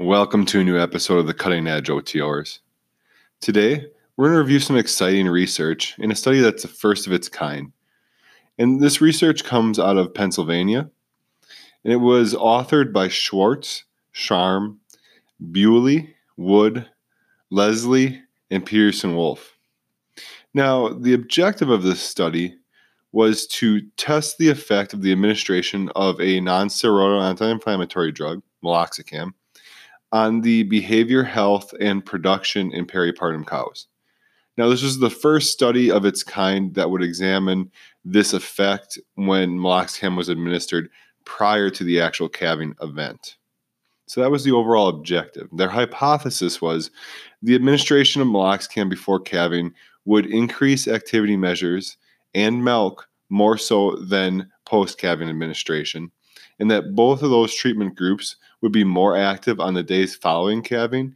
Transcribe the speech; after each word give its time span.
Welcome 0.00 0.46
to 0.46 0.60
a 0.60 0.64
new 0.64 0.78
episode 0.78 1.18
of 1.18 1.26
the 1.26 1.34
Cutting 1.34 1.66
Edge 1.66 1.88
OTRs. 1.88 2.60
Today, 3.40 3.84
we're 4.16 4.26
going 4.26 4.36
to 4.36 4.42
review 4.42 4.60
some 4.60 4.76
exciting 4.76 5.26
research 5.26 5.96
in 5.98 6.12
a 6.12 6.14
study 6.14 6.38
that's 6.38 6.62
the 6.62 6.68
first 6.68 7.08
of 7.08 7.12
its 7.12 7.28
kind. 7.28 7.72
And 8.58 8.80
this 8.80 9.00
research 9.00 9.42
comes 9.42 9.76
out 9.76 9.96
of 9.96 10.14
Pennsylvania, 10.14 10.88
and 11.82 11.92
it 11.92 11.96
was 11.96 12.32
authored 12.32 12.92
by 12.92 13.08
Schwartz, 13.08 13.86
Schramm, 14.12 14.78
Bewley, 15.50 16.14
Wood, 16.36 16.88
Leslie, 17.50 18.22
and 18.52 18.64
Peterson 18.64 19.16
Wolf. 19.16 19.58
Now, 20.54 20.90
the 20.90 21.12
objective 21.12 21.70
of 21.70 21.82
this 21.82 22.00
study 22.00 22.54
was 23.10 23.48
to 23.48 23.80
test 23.96 24.38
the 24.38 24.48
effect 24.48 24.94
of 24.94 25.02
the 25.02 25.10
administration 25.10 25.90
of 25.96 26.20
a 26.20 26.38
non 26.38 26.68
steroidal 26.68 27.20
anti 27.20 27.50
inflammatory 27.50 28.12
drug, 28.12 28.42
meloxicam, 28.62 29.32
on 30.12 30.40
the 30.40 30.62
behavior, 30.64 31.22
health, 31.22 31.74
and 31.80 32.04
production 32.04 32.72
in 32.72 32.86
peripartum 32.86 33.46
cows. 33.46 33.86
Now, 34.56 34.68
this 34.68 34.82
was 34.82 34.98
the 34.98 35.10
first 35.10 35.52
study 35.52 35.90
of 35.90 36.04
its 36.04 36.22
kind 36.22 36.74
that 36.74 36.90
would 36.90 37.02
examine 37.02 37.70
this 38.04 38.32
effect 38.32 38.98
when 39.14 39.58
meloxicam 39.58 40.16
was 40.16 40.28
administered 40.28 40.90
prior 41.24 41.70
to 41.70 41.84
the 41.84 42.00
actual 42.00 42.28
calving 42.28 42.74
event. 42.82 43.36
So 44.06 44.22
that 44.22 44.30
was 44.30 44.42
the 44.42 44.52
overall 44.52 44.88
objective. 44.88 45.48
Their 45.52 45.68
hypothesis 45.68 46.62
was 46.62 46.90
the 47.42 47.54
administration 47.54 48.22
of 48.22 48.28
meloxicam 48.28 48.88
before 48.88 49.20
calving 49.20 49.72
would 50.06 50.26
increase 50.26 50.88
activity 50.88 51.36
measures 51.36 51.98
and 52.34 52.64
milk 52.64 53.06
more 53.28 53.58
so 53.58 53.96
than 53.96 54.50
post 54.64 54.98
calving 54.98 55.28
administration, 55.28 56.10
and 56.58 56.70
that 56.70 56.94
both 56.94 57.22
of 57.22 57.30
those 57.30 57.54
treatment 57.54 57.94
groups 57.94 58.36
would 58.60 58.72
be 58.72 58.84
more 58.84 59.16
active 59.16 59.60
on 59.60 59.74
the 59.74 59.82
days 59.82 60.14
following 60.14 60.62
calving, 60.62 61.14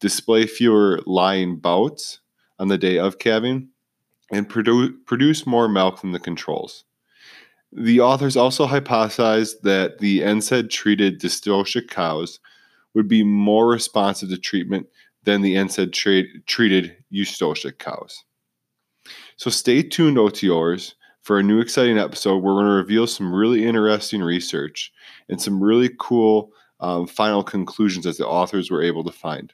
display 0.00 0.46
fewer 0.46 1.00
lying 1.06 1.56
bouts 1.56 2.20
on 2.58 2.68
the 2.68 2.78
day 2.78 2.98
of 2.98 3.18
calving, 3.18 3.68
and 4.30 4.48
produ- 4.48 4.94
produce 5.06 5.46
more 5.46 5.68
milk 5.68 6.00
than 6.00 6.12
the 6.12 6.20
controls. 6.20 6.84
The 7.72 8.00
authors 8.00 8.36
also 8.36 8.66
hypothesized 8.66 9.62
that 9.62 9.98
the 9.98 10.20
NSAID 10.20 10.70
treated 10.70 11.20
dystocia 11.20 11.88
cows 11.88 12.38
would 12.94 13.08
be 13.08 13.24
more 13.24 13.66
responsive 13.68 14.28
to 14.28 14.38
treatment 14.38 14.86
than 15.24 15.42
the 15.42 15.56
NSAID 15.56 15.92
tra- 15.92 16.40
treated 16.46 16.96
eustocia 17.12 17.76
cows. 17.76 18.22
So 19.36 19.50
stay 19.50 19.82
tuned, 19.82 20.16
OTOers, 20.16 20.94
for 21.24 21.38
a 21.38 21.42
new 21.42 21.58
exciting 21.58 21.98
episode 21.98 22.36
we're 22.42 22.52
going 22.52 22.66
to 22.66 22.72
reveal 22.72 23.06
some 23.06 23.34
really 23.34 23.66
interesting 23.66 24.22
research 24.22 24.92
and 25.30 25.40
some 25.40 25.60
really 25.60 25.90
cool 25.98 26.52
um, 26.80 27.06
final 27.06 27.42
conclusions 27.42 28.04
that 28.04 28.18
the 28.18 28.26
authors 28.26 28.70
were 28.70 28.82
able 28.82 29.02
to 29.02 29.10
find. 29.10 29.52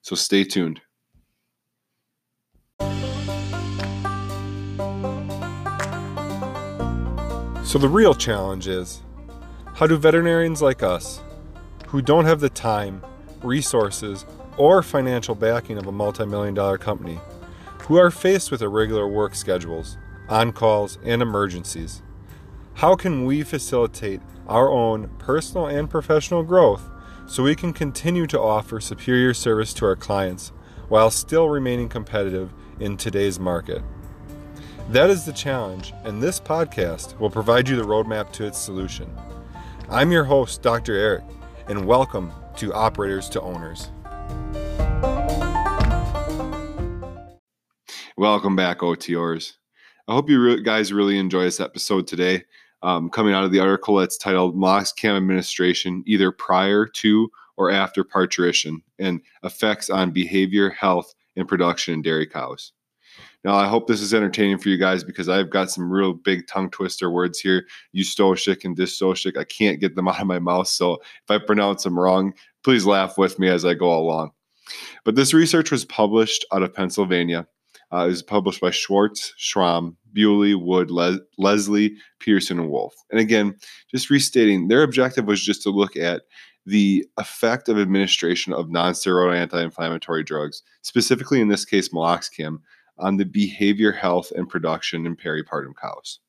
So 0.00 0.16
stay 0.16 0.44
tuned. 0.44 0.80
So, 7.62 7.78
the 7.78 7.88
real 7.88 8.14
challenge 8.14 8.66
is 8.66 9.02
how 9.74 9.86
do 9.86 9.96
veterinarians 9.96 10.60
like 10.60 10.82
us, 10.82 11.20
who 11.86 12.02
don't 12.02 12.24
have 12.24 12.40
the 12.40 12.48
time, 12.48 13.04
resources, 13.42 14.24
or 14.56 14.82
financial 14.82 15.36
backing 15.36 15.78
of 15.78 15.86
a 15.86 15.92
multi 15.92 16.24
million 16.24 16.54
dollar 16.54 16.78
company, 16.78 17.20
who 17.82 17.96
are 17.96 18.10
faced 18.10 18.50
with 18.50 18.62
irregular 18.62 19.06
work 19.06 19.36
schedules, 19.36 19.98
on 20.30 20.52
calls, 20.52 20.96
and 21.04 21.20
emergencies, 21.20 22.02
how 22.74 22.94
can 22.94 23.24
we 23.26 23.42
facilitate 23.42 24.20
our 24.46 24.70
own 24.70 25.08
personal 25.18 25.66
and 25.66 25.90
professional 25.90 26.44
growth 26.44 26.88
so 27.26 27.42
we 27.42 27.56
can 27.56 27.72
continue 27.72 28.26
to 28.28 28.40
offer 28.40 28.80
superior 28.80 29.34
service 29.34 29.74
to 29.74 29.84
our 29.84 29.96
clients 29.96 30.52
while 30.88 31.10
still 31.10 31.48
remaining 31.48 31.88
competitive 31.88 32.52
in 32.78 32.96
today's 32.96 33.40
market? 33.40 33.82
That 34.88 35.10
is 35.10 35.24
the 35.24 35.32
challenge, 35.32 35.92
and 36.04 36.22
this 36.22 36.40
podcast 36.40 37.18
will 37.18 37.30
provide 37.30 37.68
you 37.68 37.76
the 37.76 37.82
roadmap 37.82 38.32
to 38.32 38.46
its 38.46 38.58
solution. 38.58 39.12
I'm 39.88 40.12
your 40.12 40.24
host, 40.24 40.62
Dr. 40.62 40.94
Eric, 40.94 41.24
and 41.68 41.86
welcome 41.86 42.32
to 42.56 42.72
Operators 42.72 43.28
to 43.30 43.40
Owners. 43.40 43.90
Welcome 48.16 48.54
back, 48.54 48.78
OTRs. 48.78 49.59
I 50.10 50.14
hope 50.14 50.28
you 50.28 50.60
guys 50.60 50.92
really 50.92 51.18
enjoy 51.18 51.44
this 51.44 51.60
episode 51.60 52.08
today. 52.08 52.42
Um, 52.82 53.10
coming 53.10 53.32
out 53.32 53.44
of 53.44 53.52
the 53.52 53.60
article 53.60 53.94
that's 53.94 54.18
titled 54.18 54.56
Meloxicam 54.56 55.16
Administration 55.16 56.02
Either 56.04 56.32
Prior 56.32 56.84
to 56.84 57.30
or 57.56 57.70
After 57.70 58.02
Parturition 58.02 58.82
and 58.98 59.20
Effects 59.44 59.88
on 59.88 60.10
Behavior, 60.10 60.70
Health, 60.70 61.14
and 61.36 61.46
Production 61.46 61.94
in 61.94 62.02
Dairy 62.02 62.26
Cows. 62.26 62.72
Now, 63.44 63.54
I 63.54 63.68
hope 63.68 63.86
this 63.86 64.00
is 64.00 64.12
entertaining 64.12 64.58
for 64.58 64.68
you 64.68 64.78
guys 64.78 65.04
because 65.04 65.28
I've 65.28 65.50
got 65.50 65.70
some 65.70 65.88
real 65.88 66.12
big 66.12 66.48
tongue 66.48 66.70
twister 66.70 67.08
words 67.08 67.38
here, 67.38 67.68
eustocic 67.94 68.64
and 68.64 68.76
dystocic. 68.76 69.36
I 69.36 69.44
can't 69.44 69.78
get 69.78 69.94
them 69.94 70.08
out 70.08 70.20
of 70.20 70.26
my 70.26 70.40
mouth. 70.40 70.66
So 70.66 70.94
if 70.94 71.30
I 71.30 71.38
pronounce 71.38 71.84
them 71.84 71.96
wrong, 71.96 72.34
please 72.64 72.84
laugh 72.84 73.16
with 73.16 73.38
me 73.38 73.46
as 73.46 73.64
I 73.64 73.74
go 73.74 73.96
along. 73.96 74.32
But 75.04 75.14
this 75.14 75.32
research 75.32 75.70
was 75.70 75.84
published 75.84 76.44
out 76.52 76.64
of 76.64 76.74
Pennsylvania. 76.74 77.46
Uh, 77.92 78.04
it 78.04 78.08
was 78.08 78.22
published 78.22 78.60
by 78.60 78.70
Schwartz, 78.70 79.34
Schramm, 79.36 79.96
Bewley, 80.12 80.54
Wood, 80.54 80.90
Le- 80.90 81.20
Leslie, 81.38 81.96
Pearson, 82.18 82.58
and 82.58 82.70
Wolf. 82.70 82.94
And 83.10 83.20
again, 83.20 83.56
just 83.90 84.10
restating, 84.10 84.68
their 84.68 84.82
objective 84.82 85.26
was 85.26 85.42
just 85.42 85.62
to 85.62 85.70
look 85.70 85.96
at 85.96 86.22
the 86.66 87.06
effect 87.16 87.68
of 87.68 87.78
administration 87.78 88.52
of 88.52 88.70
non-steroidal 88.70 89.36
anti-inflammatory 89.36 90.22
drugs, 90.22 90.62
specifically 90.82 91.40
in 91.40 91.48
this 91.48 91.64
case 91.64 91.88
meloxicam, 91.88 92.58
on 92.98 93.16
the 93.16 93.24
behavior, 93.24 93.92
health, 93.92 94.30
and 94.36 94.48
production 94.48 95.06
in 95.06 95.16
peripartum 95.16 95.72
cows. 95.80 96.20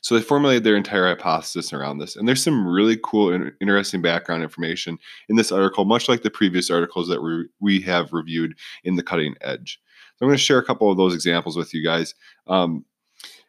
So 0.00 0.14
they 0.14 0.22
formulated 0.22 0.64
their 0.64 0.76
entire 0.76 1.06
hypothesis 1.08 1.72
around 1.72 1.98
this. 1.98 2.16
And 2.16 2.26
there's 2.26 2.42
some 2.42 2.66
really 2.66 2.98
cool 3.02 3.32
and 3.32 3.52
interesting 3.60 4.02
background 4.02 4.42
information 4.42 4.98
in 5.28 5.36
this 5.36 5.52
article, 5.52 5.84
much 5.84 6.08
like 6.08 6.22
the 6.22 6.30
previous 6.30 6.70
articles 6.70 7.08
that 7.08 7.22
we, 7.22 7.46
we 7.60 7.80
have 7.82 8.12
reviewed 8.12 8.54
in 8.84 8.96
the 8.96 9.02
cutting 9.02 9.34
edge. 9.40 9.78
So 10.16 10.24
I'm 10.24 10.28
going 10.28 10.38
to 10.38 10.42
share 10.42 10.58
a 10.58 10.64
couple 10.64 10.90
of 10.90 10.96
those 10.96 11.14
examples 11.14 11.56
with 11.56 11.74
you 11.74 11.84
guys. 11.84 12.14
Um, 12.46 12.84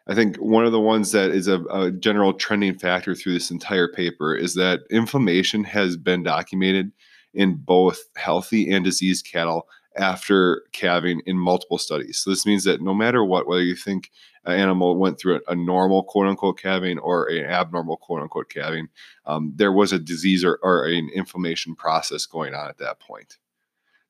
I 0.06 0.14
think 0.14 0.36
one 0.36 0.64
of 0.64 0.72
the 0.72 0.80
ones 0.80 1.12
that 1.12 1.30
is 1.30 1.48
a, 1.48 1.60
a, 1.64 1.90
general 1.90 2.32
trending 2.32 2.78
factor 2.78 3.14
through 3.14 3.34
this 3.34 3.50
entire 3.50 3.88
paper 3.88 4.34
is 4.34 4.54
that 4.54 4.80
inflammation 4.90 5.64
has 5.64 5.96
been 5.96 6.22
documented 6.22 6.92
in 7.34 7.56
both 7.56 8.00
healthy 8.16 8.70
and 8.70 8.84
diseased 8.84 9.26
cattle 9.30 9.68
after 9.96 10.62
calving 10.72 11.20
in 11.26 11.36
multiple 11.36 11.76
studies. 11.76 12.18
So 12.18 12.30
this 12.30 12.46
means 12.46 12.64
that 12.64 12.80
no 12.80 12.94
matter 12.94 13.24
what, 13.24 13.46
whether 13.46 13.62
you 13.62 13.74
think 13.74 14.10
an 14.44 14.58
animal 14.58 14.96
went 14.96 15.18
through 15.18 15.36
a, 15.36 15.52
a 15.52 15.54
normal 15.54 16.04
quote 16.04 16.26
unquote 16.26 16.58
calving 16.58 16.98
or 16.98 17.26
an 17.26 17.44
abnormal 17.44 17.98
quote 17.98 18.22
unquote 18.22 18.48
calving, 18.48 18.88
um, 19.26 19.52
there 19.56 19.72
was 19.72 19.92
a 19.92 19.98
disease 19.98 20.44
or, 20.44 20.58
or 20.62 20.86
an 20.86 21.10
inflammation 21.14 21.74
process 21.74 22.24
going 22.24 22.54
on 22.54 22.68
at 22.68 22.78
that 22.78 23.00
point. 23.00 23.36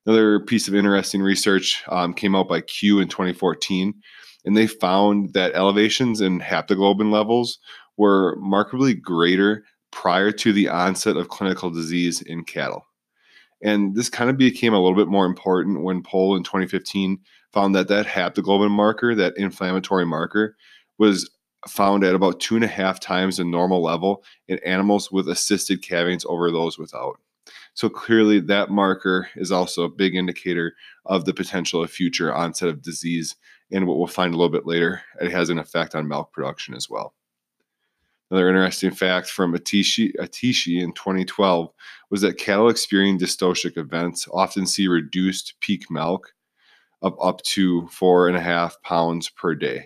Another 0.05 0.39
piece 0.39 0.67
of 0.67 0.75
interesting 0.75 1.21
research 1.21 1.83
um, 1.89 2.13
came 2.13 2.35
out 2.35 2.47
by 2.47 2.61
Qu 2.61 2.99
in 2.99 3.07
2014, 3.07 3.93
and 4.45 4.57
they 4.57 4.67
found 4.67 5.33
that 5.33 5.53
elevations 5.53 6.21
in 6.21 6.39
haptoglobin 6.39 7.11
levels 7.11 7.59
were 7.97 8.35
markedly 8.37 8.93
greater 8.93 9.65
prior 9.91 10.31
to 10.31 10.53
the 10.53 10.69
onset 10.69 11.17
of 11.17 11.29
clinical 11.29 11.69
disease 11.69 12.21
in 12.21 12.43
cattle. 12.43 12.85
And 13.61 13.95
this 13.95 14.09
kind 14.09 14.29
of 14.29 14.37
became 14.37 14.73
a 14.73 14.79
little 14.79 14.95
bit 14.95 15.09
more 15.09 15.25
important 15.25 15.83
when 15.83 16.01
Pohl 16.01 16.35
in 16.35 16.43
2015 16.43 17.19
found 17.51 17.75
that 17.75 17.89
that 17.89 18.05
haptoglobin 18.05 18.71
marker, 18.71 19.15
that 19.15 19.37
inflammatory 19.37 20.05
marker, 20.05 20.55
was 20.97 21.29
found 21.67 22.03
at 22.03 22.15
about 22.15 22.39
two 22.39 22.55
and 22.55 22.63
a 22.63 22.67
half 22.67 22.99
times 22.99 23.37
the 23.37 23.43
normal 23.43 23.83
level 23.83 24.23
in 24.47 24.59
animals 24.59 25.11
with 25.11 25.27
assisted 25.27 25.81
calvings 25.81 26.25
over 26.27 26.51
those 26.51 26.77
without. 26.77 27.19
So 27.79 27.87
clearly, 27.87 28.41
that 28.41 28.69
marker 28.69 29.29
is 29.37 29.53
also 29.53 29.83
a 29.83 29.89
big 29.89 30.13
indicator 30.13 30.75
of 31.05 31.23
the 31.23 31.33
potential 31.33 31.81
of 31.81 31.89
future 31.89 32.35
onset 32.35 32.67
of 32.67 32.81
disease. 32.81 33.37
And 33.71 33.87
what 33.87 33.97
we'll 33.97 34.07
find 34.07 34.33
a 34.33 34.37
little 34.37 34.51
bit 34.51 34.65
later, 34.65 35.01
it 35.21 35.31
has 35.31 35.49
an 35.49 35.59
effect 35.59 35.95
on 35.95 36.05
milk 36.05 36.33
production 36.33 36.73
as 36.73 36.89
well. 36.89 37.13
Another 38.29 38.49
interesting 38.49 38.91
fact 38.91 39.29
from 39.29 39.53
Atashi, 39.53 40.11
Atashi 40.19 40.83
in 40.83 40.91
2012 40.91 41.71
was 42.09 42.19
that 42.19 42.37
cattle 42.37 42.67
experiencing 42.67 43.25
dystocic 43.25 43.77
events 43.77 44.27
often 44.33 44.67
see 44.67 44.89
reduced 44.89 45.53
peak 45.61 45.89
milk 45.89 46.33
of 47.01 47.15
up 47.23 47.41
to 47.43 47.87
four 47.87 48.27
and 48.27 48.35
a 48.35 48.41
half 48.41 48.75
pounds 48.81 49.29
per 49.29 49.55
day. 49.55 49.85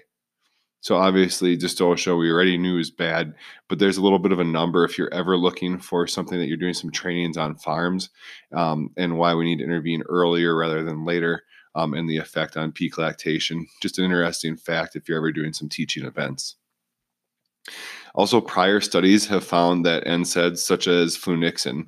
So 0.84 0.98
obviously, 0.98 1.58
dystocia 1.58 2.20
we 2.20 2.30
already 2.30 2.58
knew 2.58 2.78
is 2.78 2.92
bad, 2.92 3.36
but 3.70 3.80
there's 3.80 3.96
a 3.96 4.02
little 4.02 4.20
bit 4.20 4.34
of 4.34 4.40
a 4.40 4.44
number 4.44 4.84
if 4.84 4.98
you're 4.98 5.14
ever 5.14 5.38
looking 5.38 5.80
for 5.80 6.08
something 6.08 6.38
that 6.38 6.48
you're 6.48 6.58
doing 6.58 6.74
some 6.74 6.92
trainings 6.92 7.38
on 7.38 7.56
farms, 7.56 8.10
um, 8.52 8.90
and 8.98 9.18
why 9.18 9.34
we 9.34 9.46
need 9.46 9.60
to 9.60 9.64
intervene 9.64 10.04
earlier 10.10 10.58
rather 10.58 10.84
than 10.84 11.06
later, 11.06 11.44
um, 11.76 11.94
and 11.94 12.10
the 12.10 12.18
effect 12.18 12.58
on 12.58 12.74
peak 12.74 12.98
lactation. 12.98 13.66
Just 13.82 13.98
an 13.98 14.04
interesting 14.04 14.58
fact 14.58 14.98
if 14.98 15.08
you're 15.08 15.18
ever 15.18 15.32
doing 15.32 15.54
some 15.54 15.70
teaching 15.70 16.04
events. 16.04 16.58
Also, 18.14 18.42
prior 18.42 18.82
studies 18.82 19.26
have 19.26 19.46
found 19.46 19.86
that 19.86 20.04
NSAIDs 20.04 20.58
such 20.58 20.88
as 20.90 21.18
flunixin 21.18 21.88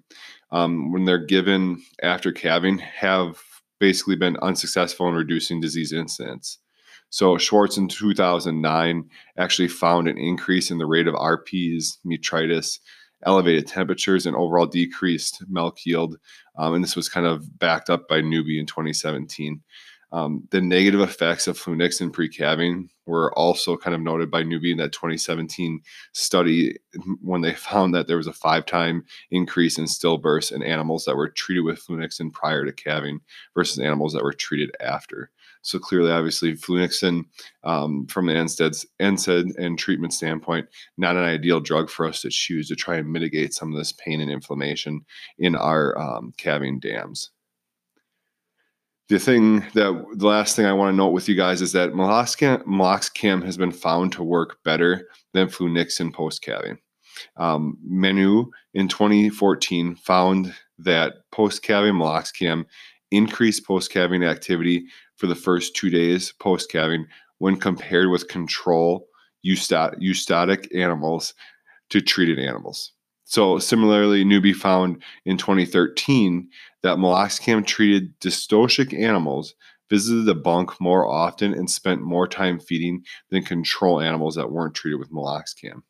um, 0.51 0.93
when 0.93 1.03
they're 1.03 1.17
given 1.17 1.83
after 2.01 2.31
calving 2.31 2.77
have 2.77 3.41
basically 3.77 4.15
been 4.15 4.37
unsuccessful 4.37 5.09
in 5.09 5.15
reducing 5.15 5.59
disease 5.59 5.91
incidence. 5.91 6.59
So 7.15 7.37
Schwartz 7.37 7.77
in 7.77 7.87
2009 7.87 9.09
actually 9.37 9.69
found 9.69 10.09
an 10.09 10.17
increase 10.17 10.69
in 10.69 10.79
the 10.79 10.85
rate 10.85 11.07
of 11.07 11.15
RPs, 11.15 11.97
metritis, 12.05 12.79
elevated 13.25 13.67
temperatures, 13.67 14.25
and 14.25 14.35
overall 14.35 14.65
decreased 14.65 15.41
milk 15.47 15.85
yield. 15.85 16.17
Um, 16.57 16.73
and 16.73 16.83
this 16.83 16.97
was 16.97 17.07
kind 17.07 17.25
of 17.25 17.57
backed 17.57 17.89
up 17.89 18.09
by 18.09 18.19
Newby 18.19 18.59
in 18.59 18.65
2017. 18.65 19.61
Um, 20.11 20.45
the 20.51 20.59
negative 20.59 20.99
effects 20.99 21.47
of 21.47 21.57
flunixin 21.57 22.11
pre-calving 22.11 22.89
were 23.05 23.33
also 23.39 23.77
kind 23.77 23.95
of 23.95 24.01
noted 24.01 24.29
by 24.29 24.43
Newby 24.43 24.73
in 24.73 24.77
that 24.79 24.91
2017 24.91 25.79
study 26.11 26.75
when 27.21 27.39
they 27.39 27.53
found 27.55 27.95
that 27.95 28.07
there 28.07 28.17
was 28.17 28.27
a 28.27 28.33
five-time 28.33 29.05
increase 29.31 29.77
in 29.77 29.85
stillbirths 29.85 30.51
in 30.51 30.61
animals 30.61 31.05
that 31.05 31.15
were 31.15 31.29
treated 31.29 31.63
with 31.63 31.81
flunixin 31.81 32.33
prior 32.33 32.65
to 32.65 32.73
calving 32.73 33.21
versus 33.53 33.79
animals 33.79 34.11
that 34.11 34.23
were 34.23 34.33
treated 34.33 34.75
after. 34.81 35.31
So 35.65 35.79
clearly, 35.79 36.11
obviously, 36.11 36.53
flunixin 36.53 37.25
um, 37.63 38.05
from 38.07 38.27
the 38.27 38.33
NSAIDs, 38.33 38.85
NSAID 39.01 39.57
and 39.57 39.79
treatment 39.79 40.13
standpoint, 40.13 40.67
not 40.97 41.15
an 41.15 41.23
ideal 41.23 41.59
drug 41.59 41.89
for 41.89 42.05
us 42.05 42.21
to 42.21 42.29
choose 42.29 42.67
to 42.67 42.75
try 42.75 42.97
and 42.97 43.11
mitigate 43.11 43.53
some 43.53 43.71
of 43.71 43.77
this 43.77 43.91
pain 43.91 44.21
and 44.21 44.29
inflammation 44.29 45.03
in 45.39 45.55
our 45.55 45.97
um, 45.97 46.33
calving 46.37 46.79
dams 46.79 47.31
the 49.07 49.19
thing 49.19 49.59
that 49.73 50.05
the 50.15 50.27
last 50.27 50.55
thing 50.55 50.65
I 50.65 50.73
want 50.73 50.91
to 50.91 50.97
note 50.97 51.09
with 51.09 51.29
you 51.29 51.35
guys 51.35 51.61
is 51.61 51.73
that 51.73 51.91
meloxicam, 51.91 52.63
meloxicam 52.63 53.43
has 53.43 53.57
been 53.57 53.71
found 53.71 54.11
to 54.13 54.23
work 54.23 54.57
better 54.63 55.07
than 55.33 55.47
flunixin 55.47 56.11
post 56.11 56.41
calving. 56.41 56.79
Um, 57.37 57.77
Mainau 57.87 58.47
in 58.73 58.87
2014 58.87 59.95
found 59.95 60.53
that 60.79 61.13
post 61.31 61.61
calving 61.61 61.93
meloxicam 61.93 62.65
increased 63.15 63.65
post 63.65 63.91
calving 63.91 64.23
activity 64.23 64.85
for 65.15 65.27
the 65.27 65.35
first 65.35 65.75
two 65.75 65.89
days 65.89 66.33
post 66.39 66.71
calving 66.71 67.05
when 67.39 67.57
compared 67.57 68.09
with 68.09 68.27
control 68.27 69.07
eustocic 69.45 70.75
animals 70.75 71.33
to 71.89 72.01
treated 72.01 72.39
animals. 72.39 72.93
So 73.25 73.59
similarly, 73.59 74.23
Newby 74.23 74.53
found 74.53 75.01
in 75.25 75.37
2013 75.37 76.49
that 76.83 76.97
meloxicam 76.97 77.65
treated 77.65 78.19
dystocic 78.19 78.97
animals 78.97 79.55
visited 79.89 80.25
the 80.25 80.35
bunk 80.35 80.79
more 80.79 81.07
often 81.07 81.53
and 81.53 81.69
spent 81.69 82.01
more 82.01 82.27
time 82.27 82.59
feeding 82.59 83.03
than 83.29 83.43
control 83.43 84.01
animals 84.01 84.35
that 84.35 84.51
weren't 84.51 84.75
treated 84.75 84.99
with 84.99 85.11
meloxicam. 85.11 85.81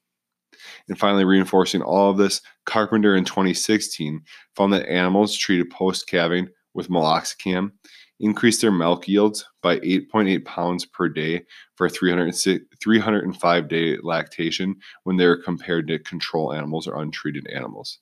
And 0.87 0.97
finally, 0.97 1.25
reinforcing 1.25 1.81
all 1.81 2.09
of 2.09 2.17
this, 2.17 2.41
Carpenter 2.65 3.15
in 3.15 3.25
2016 3.25 4.21
found 4.55 4.73
that 4.73 4.89
animals 4.89 5.35
treated 5.35 5.69
post 5.69 6.07
calving 6.07 6.49
with 6.75 6.89
meloxicam 6.89 7.71
increased 8.19 8.61
their 8.61 8.71
milk 8.71 9.07
yields 9.07 9.45
by 9.61 9.79
8.8 9.79 10.45
pounds 10.45 10.85
per 10.85 11.09
day 11.09 11.43
for 11.75 11.87
a 11.87 11.89
305 11.89 13.67
day 13.67 13.97
lactation 14.01 14.75
when 15.03 15.17
they 15.17 15.25
are 15.25 15.37
compared 15.37 15.87
to 15.87 15.99
control 15.99 16.53
animals 16.53 16.87
or 16.87 17.01
untreated 17.01 17.47
animals. 17.47 17.99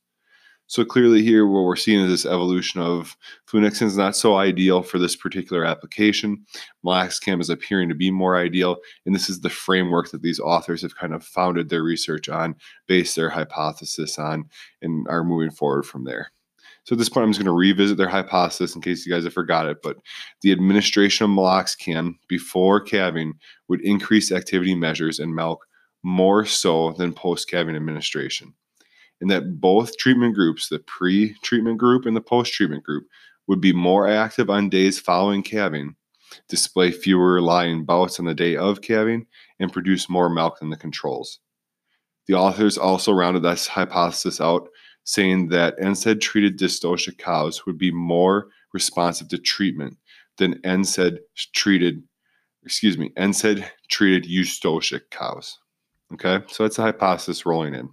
So 0.68 0.86
clearly, 0.86 1.22
here 1.22 1.46
what 1.46 1.66
we're 1.66 1.76
seeing 1.76 2.00
is 2.00 2.10
this 2.10 2.26
evolution 2.26 2.80
of 2.82 3.18
flunixin 3.48 3.84
is 3.84 3.98
not 3.98 4.16
so 4.16 4.38
ideal 4.38 4.82
for 4.82 4.98
this 4.98 5.16
particular 5.16 5.66
application. 5.66 6.46
Meloxicam 6.86 7.42
is 7.42 7.50
appearing 7.50 7.90
to 7.90 7.96
be 7.96 8.10
more 8.10 8.38
ideal, 8.38 8.78
and 9.06 9.14
this 9.14 9.30
is 9.30 9.42
the 9.42 9.50
framework 9.50 10.10
that 10.12 10.22
these 10.22 10.40
authors 10.40 10.82
have 10.82 10.96
kind 10.96 11.14
of 11.14 11.24
founded 11.24 11.70
their 11.70 11.84
research 11.84 12.30
on, 12.30 12.56
based 12.88 13.16
their 13.16 13.30
hypothesis 13.30 14.18
on, 14.18 14.46
and 14.82 15.06
are 15.10 15.24
moving 15.24 15.52
forward 15.52 15.84
from 15.84 16.06
there. 16.06 16.32
So 16.84 16.96
at 16.96 17.00
this 17.00 17.08
point, 17.08 17.24
I'm 17.24 17.32
just 17.32 17.40
going 17.40 17.46
to 17.46 17.54
revisit 17.54 17.98
their 17.98 18.10
hypothesis 18.10 18.76
in 18.76 18.82
case 18.82 19.06
you 19.06 19.14
guys 19.14 19.24
have 19.24 19.34
forgot 19.34 19.68
it. 19.68 19.82
But 19.82 19.98
the 20.42 20.52
administration 20.52 21.24
of 21.24 21.32
meloxicam 21.32 22.16
before 22.28 22.82
calving 22.82 23.34
would 23.70 23.82
increase 23.82 24.32
activity 24.32 24.76
measures 24.76 25.20
in 25.20 25.34
milk 25.34 25.66
more 26.04 26.46
so 26.46 26.92
than 26.94 27.14
post 27.14 27.50
calving 27.50 27.78
administration. 27.78 28.54
And 29.22 29.32
that 29.32 29.62
both 29.62 29.98
treatment 29.98 30.36
groups, 30.36 30.68
the 30.68 30.80
pre 30.80 31.36
treatment 31.36 31.78
group 31.78 32.06
and 32.06 32.16
the 32.16 32.22
post 32.22 32.54
treatment 32.54 32.84
group, 32.84 33.06
would 33.48 33.62
be 33.62 33.74
more 33.74 34.08
active 34.08 34.50
on 34.50 34.70
days 34.70 35.00
following 35.00 35.44
calving, 35.44 35.96
display 36.50 36.92
fewer 36.92 37.42
lying 37.42 37.86
bouts 37.86 38.20
on 38.20 38.26
the 38.26 38.34
day 38.34 38.58
of 38.58 38.82
calving, 38.82 39.26
and 39.60 39.72
produce 39.72 40.10
more 40.10 40.30
milk 40.30 40.60
than 40.60 40.70
the 40.70 40.78
controls. 40.78 41.40
The 42.28 42.34
authors 42.34 42.78
also 42.78 43.14
rounded 43.14 43.44
this 43.44 43.68
hypothesis 43.68 44.42
out 44.42 44.70
saying 45.04 45.50
that 45.50 45.78
NSAID 45.80 46.22
treated 46.22 46.58
dystocia 46.58 47.18
cows 47.18 47.66
would 47.66 47.78
be 47.78 47.92
more 47.92 48.48
responsive 48.74 49.28
to 49.30 49.38
treatment 49.38 49.98
than 50.38 50.60
NSAID 50.62 51.18
treated, 51.54 52.02
excuse 52.64 52.98
me, 52.98 53.12
NSAID 53.18 53.66
treated 53.90 54.30
eustocic 54.30 55.02
cows. 55.12 55.60
Okay, 56.14 56.44
so 56.48 56.64
that's 56.64 56.80
a 56.80 56.84
hypothesis 56.84 57.46
rolling 57.46 57.74
in. 57.74 57.90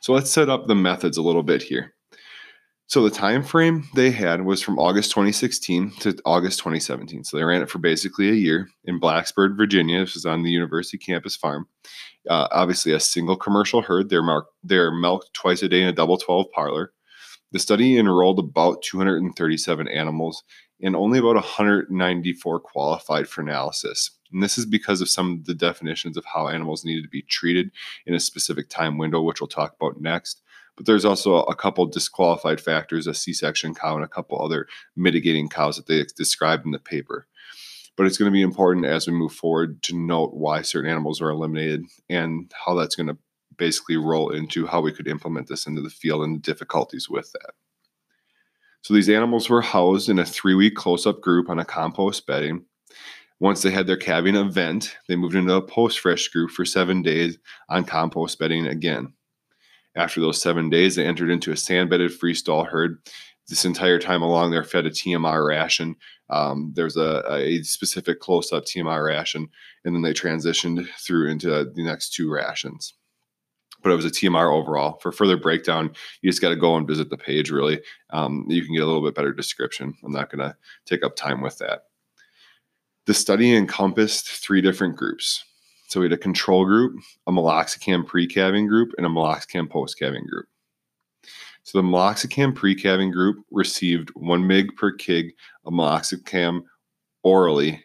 So 0.00 0.12
let's 0.12 0.30
set 0.30 0.48
up 0.48 0.66
the 0.66 0.74
methods 0.74 1.16
a 1.16 1.22
little 1.22 1.42
bit 1.42 1.62
here. 1.62 1.94
So 2.88 3.02
the 3.02 3.10
time 3.10 3.42
frame 3.42 3.88
they 3.96 4.12
had 4.12 4.44
was 4.44 4.62
from 4.62 4.78
August 4.78 5.10
2016 5.10 5.90
to 6.00 6.16
August 6.24 6.60
2017. 6.60 7.24
So 7.24 7.36
they 7.36 7.42
ran 7.42 7.60
it 7.60 7.68
for 7.68 7.78
basically 7.78 8.28
a 8.28 8.34
year 8.34 8.68
in 8.84 9.00
Blacksburg, 9.00 9.56
Virginia. 9.56 10.00
This 10.00 10.14
was 10.14 10.24
on 10.24 10.44
the 10.44 10.52
university 10.52 10.96
campus 10.96 11.34
farm. 11.34 11.66
Uh, 12.30 12.46
obviously, 12.52 12.92
a 12.92 13.00
single 13.00 13.36
commercial 13.36 13.82
herd. 13.82 14.08
They're, 14.08 14.22
marked, 14.22 14.52
they're 14.62 14.92
milked 14.92 15.34
twice 15.34 15.62
a 15.62 15.68
day 15.68 15.82
in 15.82 15.88
a 15.88 15.92
double 15.92 16.16
12 16.16 16.46
parlor. 16.54 16.92
The 17.50 17.58
study 17.58 17.98
enrolled 17.98 18.38
about 18.38 18.82
237 18.82 19.88
animals, 19.88 20.44
and 20.80 20.94
only 20.94 21.18
about 21.18 21.36
194 21.36 22.60
qualified 22.60 23.28
for 23.28 23.40
analysis. 23.40 24.10
And 24.32 24.42
this 24.42 24.58
is 24.58 24.66
because 24.66 25.00
of 25.00 25.08
some 25.08 25.32
of 25.32 25.44
the 25.46 25.54
definitions 25.54 26.16
of 26.16 26.24
how 26.24 26.48
animals 26.48 26.84
needed 26.84 27.02
to 27.02 27.08
be 27.08 27.22
treated 27.22 27.70
in 28.04 28.14
a 28.14 28.20
specific 28.20 28.68
time 28.68 28.98
window, 28.98 29.22
which 29.22 29.40
we'll 29.40 29.48
talk 29.48 29.74
about 29.80 30.00
next. 30.00 30.42
But 30.76 30.86
there's 30.86 31.04
also 31.06 31.36
a 31.36 31.54
couple 31.54 31.86
disqualified 31.86 32.60
factors, 32.60 33.06
a 33.06 33.14
C-section 33.14 33.74
cow 33.74 33.96
and 33.96 34.04
a 34.04 34.08
couple 34.08 34.40
other 34.40 34.66
mitigating 34.94 35.48
cows 35.48 35.76
that 35.76 35.86
they 35.86 36.04
described 36.16 36.66
in 36.66 36.72
the 36.72 36.78
paper. 36.78 37.26
But 37.96 38.06
it's 38.06 38.18
going 38.18 38.30
to 38.30 38.34
be 38.34 38.42
important 38.42 38.84
as 38.84 39.06
we 39.06 39.14
move 39.14 39.32
forward 39.32 39.82
to 39.84 39.96
note 39.96 40.34
why 40.34 40.60
certain 40.60 40.90
animals 40.90 41.22
are 41.22 41.30
eliminated 41.30 41.86
and 42.10 42.52
how 42.66 42.74
that's 42.74 42.94
going 42.94 43.06
to 43.06 43.16
basically 43.56 43.96
roll 43.96 44.28
into 44.30 44.66
how 44.66 44.82
we 44.82 44.92
could 44.92 45.08
implement 45.08 45.48
this 45.48 45.66
into 45.66 45.80
the 45.80 45.88
field 45.88 46.22
and 46.22 46.36
the 46.36 46.40
difficulties 46.40 47.08
with 47.08 47.32
that. 47.32 47.52
So 48.82 48.92
these 48.92 49.08
animals 49.08 49.48
were 49.48 49.62
housed 49.62 50.10
in 50.10 50.18
a 50.18 50.26
three-week 50.26 50.74
close-up 50.74 51.22
group 51.22 51.48
on 51.48 51.58
a 51.58 51.64
compost 51.64 52.26
bedding. 52.26 52.66
Once 53.40 53.62
they 53.62 53.70
had 53.70 53.86
their 53.86 53.96
calving 53.96 54.36
event, 54.36 54.96
they 55.08 55.16
moved 55.16 55.34
into 55.34 55.54
a 55.54 55.62
post-fresh 55.62 56.28
group 56.28 56.50
for 56.50 56.66
seven 56.66 57.00
days 57.00 57.38
on 57.70 57.84
compost 57.84 58.38
bedding 58.38 58.66
again. 58.66 59.14
After 59.96 60.20
those 60.20 60.40
seven 60.40 60.70
days, 60.70 60.96
they 60.96 61.06
entered 61.06 61.30
into 61.30 61.52
a 61.52 61.56
sand-bedded 61.56 62.12
freestall 62.12 62.66
herd. 62.66 62.98
This 63.48 63.64
entire 63.64 63.98
time 63.98 64.22
along, 64.22 64.50
they're 64.50 64.64
fed 64.64 64.86
a 64.86 64.90
TMR 64.90 65.46
ration. 65.46 65.96
Um, 66.30 66.72
there's 66.74 66.96
a, 66.96 67.22
a 67.30 67.62
specific 67.62 68.20
close-up 68.20 68.64
TMR 68.64 69.04
ration, 69.06 69.48
and 69.84 69.94
then 69.94 70.02
they 70.02 70.12
transitioned 70.12 70.86
through 70.98 71.30
into 71.30 71.48
the 71.48 71.82
next 71.82 72.12
two 72.12 72.30
rations 72.30 72.94
but 73.86 73.92
it 73.92 73.96
was 73.96 74.04
a 74.04 74.10
TMR 74.10 74.52
overall. 74.52 74.98
For 75.00 75.12
further 75.12 75.36
breakdown, 75.36 75.92
you 76.20 76.28
just 76.28 76.42
got 76.42 76.48
to 76.48 76.56
go 76.56 76.76
and 76.76 76.88
visit 76.88 77.08
the 77.08 77.16
page. 77.16 77.52
Really, 77.52 77.80
um, 78.10 78.44
you 78.48 78.64
can 78.64 78.74
get 78.74 78.82
a 78.82 78.86
little 78.86 79.00
bit 79.00 79.14
better 79.14 79.32
description. 79.32 79.94
I'm 80.04 80.10
not 80.10 80.28
going 80.28 80.40
to 80.40 80.56
take 80.86 81.04
up 81.04 81.14
time 81.14 81.40
with 81.40 81.58
that. 81.58 81.84
The 83.06 83.14
study 83.14 83.54
encompassed 83.54 84.28
three 84.28 84.60
different 84.60 84.96
groups. 84.96 85.44
So 85.88 86.00
we 86.00 86.06
had 86.06 86.12
a 86.12 86.18
control 86.18 86.64
group, 86.64 87.00
a 87.26 87.32
meloxicam 87.32 88.04
pre-calving 88.06 88.66
group, 88.66 88.92
and 88.96 89.06
a 89.06 89.08
meloxicam 89.08 89.70
post-calving 89.70 90.26
group. 90.26 90.46
So 91.62 91.80
the 91.80 91.86
meloxicam 91.86 92.54
pre-calving 92.54 93.10
group 93.10 93.44
received 93.50 94.10
1 94.14 94.42
mg 94.42 94.76
per 94.76 94.96
kg 94.96 95.30
of 95.64 95.72
meloxicam 95.72 96.62
orally 97.22 97.84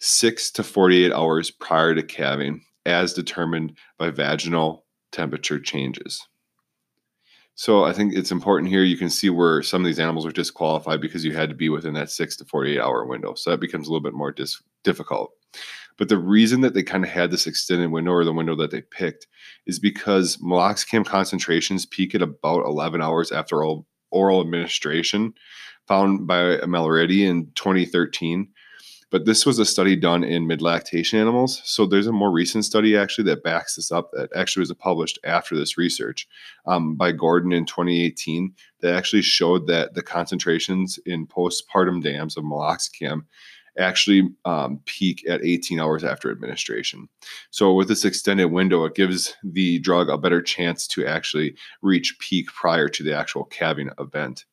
6 0.00 0.50
to 0.52 0.62
48 0.62 1.12
hours 1.12 1.50
prior 1.50 1.94
to 1.94 2.02
calving 2.02 2.62
as 2.86 3.12
determined 3.12 3.76
by 3.98 4.10
vaginal 4.10 4.84
temperature 5.12 5.60
changes. 5.60 6.26
So 7.54 7.84
I 7.84 7.92
think 7.92 8.14
it's 8.14 8.30
important 8.30 8.70
here. 8.70 8.84
You 8.84 8.96
can 8.96 9.10
see 9.10 9.28
where 9.28 9.62
some 9.62 9.82
of 9.82 9.86
these 9.86 10.00
animals 10.00 10.24
are 10.24 10.32
disqualified 10.32 11.00
because 11.00 11.24
you 11.24 11.34
had 11.34 11.50
to 11.50 11.54
be 11.54 11.68
within 11.68 11.92
that 11.94 12.10
six 12.10 12.36
to 12.36 12.44
48 12.44 12.80
hour 12.80 13.04
window. 13.04 13.34
So 13.34 13.50
that 13.50 13.60
becomes 13.60 13.86
a 13.86 13.90
little 13.90 14.02
bit 14.02 14.14
more 14.14 14.32
dis- 14.32 14.62
difficult. 14.82 15.32
But 16.00 16.08
the 16.08 16.16
reason 16.16 16.62
that 16.62 16.72
they 16.72 16.82
kind 16.82 17.04
of 17.04 17.10
had 17.10 17.30
this 17.30 17.46
extended 17.46 17.90
window 17.90 18.12
or 18.12 18.24
the 18.24 18.32
window 18.32 18.56
that 18.56 18.70
they 18.70 18.80
picked 18.80 19.26
is 19.66 19.78
because 19.78 20.38
meloxicam 20.38 21.04
concentrations 21.04 21.84
peak 21.84 22.14
at 22.14 22.22
about 22.22 22.64
11 22.64 23.02
hours 23.02 23.30
after 23.30 23.56
oral, 23.56 23.86
oral 24.10 24.40
administration, 24.40 25.34
found 25.86 26.26
by 26.26 26.56
Malreddy 26.64 27.28
in 27.28 27.50
2013. 27.54 28.48
But 29.10 29.26
this 29.26 29.44
was 29.44 29.58
a 29.58 29.66
study 29.66 29.94
done 29.94 30.24
in 30.24 30.46
mid 30.46 30.62
lactation 30.62 31.18
animals. 31.18 31.60
So 31.66 31.84
there's 31.84 32.06
a 32.06 32.12
more 32.12 32.30
recent 32.30 32.64
study 32.64 32.96
actually 32.96 33.24
that 33.24 33.42
backs 33.42 33.76
this 33.76 33.92
up 33.92 34.10
that 34.12 34.30
actually 34.34 34.62
was 34.62 34.72
published 34.72 35.18
after 35.24 35.54
this 35.54 35.76
research 35.76 36.26
um, 36.64 36.96
by 36.96 37.12
Gordon 37.12 37.52
in 37.52 37.66
2018 37.66 38.54
that 38.80 38.94
actually 38.94 39.20
showed 39.20 39.66
that 39.66 39.92
the 39.92 40.02
concentrations 40.02 40.98
in 41.04 41.26
postpartum 41.26 42.02
dams 42.02 42.38
of 42.38 42.44
meloxicam 42.44 43.24
actually 43.78 44.28
um, 44.44 44.80
peak 44.84 45.24
at 45.28 45.44
18 45.44 45.80
hours 45.80 46.04
after 46.04 46.30
administration. 46.30 47.08
So, 47.50 47.72
with 47.72 47.88
this 47.88 48.04
extended 48.04 48.46
window, 48.46 48.84
it 48.84 48.94
gives 48.94 49.34
the 49.42 49.78
drug 49.78 50.08
a 50.08 50.18
better 50.18 50.42
chance 50.42 50.86
to 50.88 51.06
actually 51.06 51.56
reach 51.82 52.18
peak 52.18 52.46
prior 52.48 52.88
to 52.88 53.02
the 53.02 53.16
actual 53.16 53.44
calving 53.44 53.90
event. 53.98 54.44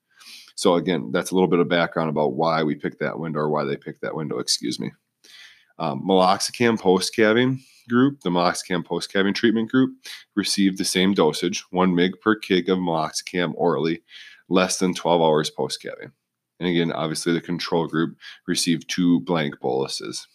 So, 0.55 0.75
again, 0.75 1.11
that's 1.11 1.31
a 1.31 1.35
little 1.35 1.47
bit 1.47 1.59
of 1.59 1.69
background 1.69 2.09
about 2.09 2.33
why 2.33 2.63
we 2.63 2.75
picked 2.75 2.99
that 2.99 3.19
window 3.19 3.39
or 3.41 3.49
why 3.49 3.63
they 3.63 3.77
picked 3.77 4.01
that 4.01 4.15
window, 4.15 4.39
excuse 4.39 4.79
me. 4.79 4.91
Um, 5.79 6.03
meloxicam 6.07 6.79
post 6.79 7.15
calving 7.15 7.61
group, 7.87 8.21
the 8.21 8.29
meloxicam 8.29 8.83
post 8.83 9.11
calving 9.11 9.33
treatment 9.33 9.69
group, 9.69 9.91
received 10.35 10.77
the 10.77 10.85
same 10.85 11.13
dosage, 11.13 11.63
1 11.71 11.93
mg 11.93 12.19
per 12.21 12.39
kg 12.39 12.69
of 12.69 12.79
meloxicam 12.79 13.53
orally, 13.55 14.01
less 14.49 14.79
than 14.79 14.93
12 14.93 15.21
hours 15.21 15.49
post 15.49 15.81
calving. 15.81 16.11
And 16.59 16.67
again, 16.67 16.91
obviously, 16.91 17.33
the 17.33 17.41
control 17.41 17.87
group 17.87 18.17
received 18.47 18.89
two 18.89 19.19
blank 19.21 19.59
boluses. 19.59 20.27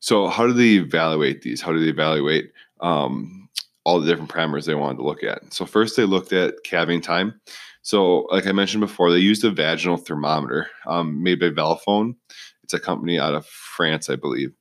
So, 0.00 0.28
how 0.28 0.46
do 0.46 0.52
they 0.52 0.74
evaluate 0.74 1.42
these? 1.42 1.60
How 1.60 1.72
do 1.72 1.80
they 1.80 1.90
evaluate 1.90 2.52
um, 2.80 3.48
all 3.84 4.00
the 4.00 4.06
different 4.06 4.30
parameters 4.30 4.66
they 4.66 4.74
wanted 4.74 4.98
to 4.98 5.04
look 5.04 5.24
at? 5.24 5.52
So, 5.52 5.64
first, 5.66 5.96
they 5.96 6.04
looked 6.04 6.32
at 6.32 6.62
calving 6.64 7.00
time. 7.00 7.40
So, 7.82 8.20
like 8.30 8.46
I 8.46 8.52
mentioned 8.52 8.80
before, 8.80 9.10
they 9.10 9.18
used 9.18 9.44
a 9.44 9.50
vaginal 9.50 9.96
thermometer 9.96 10.68
um, 10.86 11.22
made 11.22 11.40
by 11.40 11.50
Vel'Phone. 11.50 12.16
It's 12.62 12.74
a 12.74 12.80
company 12.80 13.18
out 13.18 13.34
of 13.34 13.46
France, 13.46 14.08
I 14.08 14.16
believe. 14.16 14.52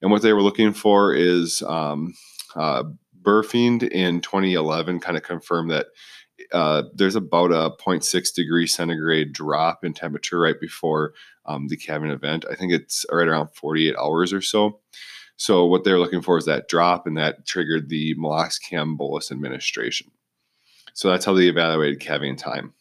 And 0.00 0.10
what 0.10 0.22
they 0.22 0.32
were 0.32 0.42
looking 0.42 0.72
for 0.72 1.14
is 1.14 1.62
um, 1.62 2.14
uh, 2.54 2.84
in 3.24 4.20
2011 4.20 5.00
kind 5.00 5.16
of 5.16 5.22
confirmed 5.22 5.70
that 5.70 5.86
uh, 6.52 6.82
there's 6.94 7.16
about 7.16 7.50
a 7.50 7.70
0.6 7.82 8.34
degree 8.34 8.66
centigrade 8.66 9.32
drop 9.32 9.84
in 9.84 9.94
temperature 9.94 10.38
right 10.38 10.60
before 10.60 11.14
um, 11.46 11.68
the 11.68 11.76
calving 11.76 12.10
event. 12.10 12.44
I 12.50 12.54
think 12.54 12.72
it's 12.72 13.04
right 13.10 13.26
around 13.26 13.48
48 13.54 13.96
hours 13.96 14.32
or 14.32 14.40
so. 14.40 14.80
So 15.36 15.64
what 15.64 15.82
they're 15.82 15.98
looking 15.98 16.22
for 16.22 16.38
is 16.38 16.44
that 16.44 16.68
drop, 16.68 17.06
and 17.06 17.16
that 17.16 17.46
triggered 17.46 17.88
the 17.88 18.14
meloxicam 18.16 18.96
bolus 18.96 19.32
administration. 19.32 20.10
So 20.92 21.08
that's 21.08 21.24
how 21.24 21.32
they 21.32 21.48
evaluated 21.48 22.00
calving 22.00 22.36
time. 22.36 22.74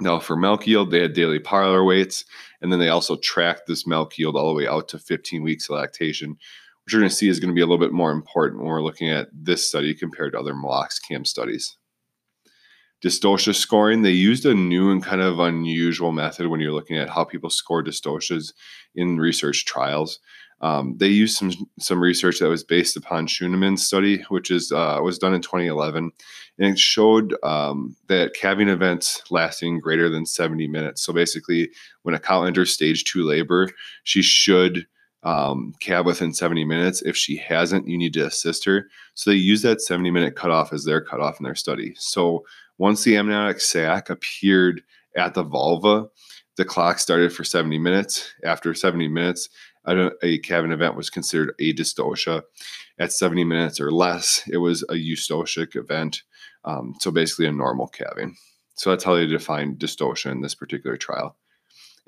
Now 0.00 0.18
for 0.18 0.36
milk 0.36 0.66
yield, 0.66 0.90
they 0.90 1.00
had 1.00 1.14
daily 1.14 1.38
parlor 1.38 1.84
weights, 1.84 2.24
and 2.60 2.70
then 2.70 2.80
they 2.80 2.88
also 2.88 3.16
tracked 3.16 3.66
this 3.66 3.86
milk 3.86 4.18
yield 4.18 4.36
all 4.36 4.48
the 4.48 4.54
way 4.54 4.68
out 4.68 4.88
to 4.88 4.98
15 4.98 5.42
weeks 5.42 5.70
of 5.70 5.76
lactation, 5.76 6.30
which 6.30 6.92
you're 6.92 7.00
going 7.00 7.08
to 7.08 7.16
see 7.16 7.28
is 7.28 7.40
going 7.40 7.48
to 7.48 7.54
be 7.54 7.62
a 7.62 7.66
little 7.66 7.78
bit 7.78 7.92
more 7.92 8.10
important 8.10 8.60
when 8.60 8.68
we're 8.68 8.82
looking 8.82 9.08
at 9.08 9.28
this 9.32 9.66
study 9.66 9.94
compared 9.94 10.32
to 10.32 10.40
other 10.40 10.52
meloxicam 10.52 11.26
studies 11.26 11.76
dystocia 13.04 13.54
scoring, 13.54 14.02
they 14.02 14.10
used 14.10 14.46
a 14.46 14.54
new 14.54 14.90
and 14.90 15.02
kind 15.02 15.20
of 15.20 15.38
unusual 15.38 16.12
method 16.12 16.48
when 16.48 16.60
you're 16.60 16.72
looking 16.72 16.96
at 16.96 17.10
how 17.10 17.24
people 17.24 17.50
score 17.50 17.82
dystocias 17.82 18.52
in 18.94 19.18
research 19.18 19.64
trials. 19.64 20.18
Um, 20.62 20.96
they 20.96 21.08
used 21.08 21.36
some 21.36 21.52
some 21.78 22.00
research 22.00 22.38
that 22.38 22.48
was 22.48 22.64
based 22.64 22.96
upon 22.96 23.26
Schuenemann's 23.26 23.86
study, 23.86 24.22
which 24.30 24.50
is 24.50 24.72
uh, 24.72 24.98
was 25.02 25.18
done 25.18 25.34
in 25.34 25.42
2011, 25.42 26.10
and 26.58 26.72
it 26.72 26.78
showed 26.78 27.36
um, 27.44 27.94
that 28.08 28.32
calving 28.32 28.68
events 28.70 29.22
lasting 29.30 29.80
greater 29.80 30.08
than 30.08 30.24
70 30.24 30.66
minutes. 30.66 31.02
So 31.02 31.12
basically, 31.12 31.70
when 32.02 32.14
a 32.14 32.18
cow 32.18 32.44
enters 32.44 32.72
stage 32.72 33.04
two 33.04 33.22
labor, 33.22 33.68
she 34.04 34.22
should 34.22 34.86
um, 35.22 35.74
calve 35.80 36.06
within 36.06 36.32
70 36.32 36.64
minutes. 36.64 37.02
If 37.02 37.16
she 37.16 37.36
hasn't, 37.36 37.88
you 37.88 37.98
need 37.98 38.14
to 38.14 38.26
assist 38.26 38.64
her. 38.64 38.88
So 39.14 39.30
they 39.30 39.36
use 39.36 39.60
that 39.62 39.82
70 39.82 40.10
minute 40.10 40.36
cutoff 40.36 40.72
as 40.72 40.84
their 40.84 41.02
cutoff 41.02 41.38
in 41.38 41.44
their 41.44 41.54
study. 41.54 41.94
So 41.98 42.46
once 42.78 43.04
the 43.04 43.16
amniotic 43.16 43.60
sac 43.60 44.10
appeared 44.10 44.82
at 45.16 45.34
the 45.34 45.42
vulva, 45.42 46.08
the 46.56 46.64
clock 46.64 46.98
started 46.98 47.32
for 47.32 47.44
70 47.44 47.78
minutes. 47.78 48.32
After 48.44 48.74
70 48.74 49.08
minutes, 49.08 49.48
a, 49.86 50.38
calving 50.38 50.72
event 50.72 50.96
was 50.96 51.10
considered 51.10 51.54
a 51.60 51.72
dystocia. 51.74 52.42
At 52.98 53.12
70 53.12 53.44
minutes 53.44 53.80
or 53.80 53.90
less, 53.90 54.42
it 54.50 54.56
was 54.56 54.82
a 54.84 54.94
eustocic 54.94 55.76
event. 55.76 56.22
Um, 56.64 56.94
so 56.98 57.10
basically, 57.10 57.46
a 57.46 57.52
normal 57.52 57.88
calving. 57.88 58.36
So 58.74 58.90
that's 58.90 59.04
how 59.04 59.14
they 59.14 59.26
defined 59.26 59.78
dystocia 59.78 60.32
in 60.32 60.40
this 60.40 60.54
particular 60.54 60.96
trial. 60.96 61.36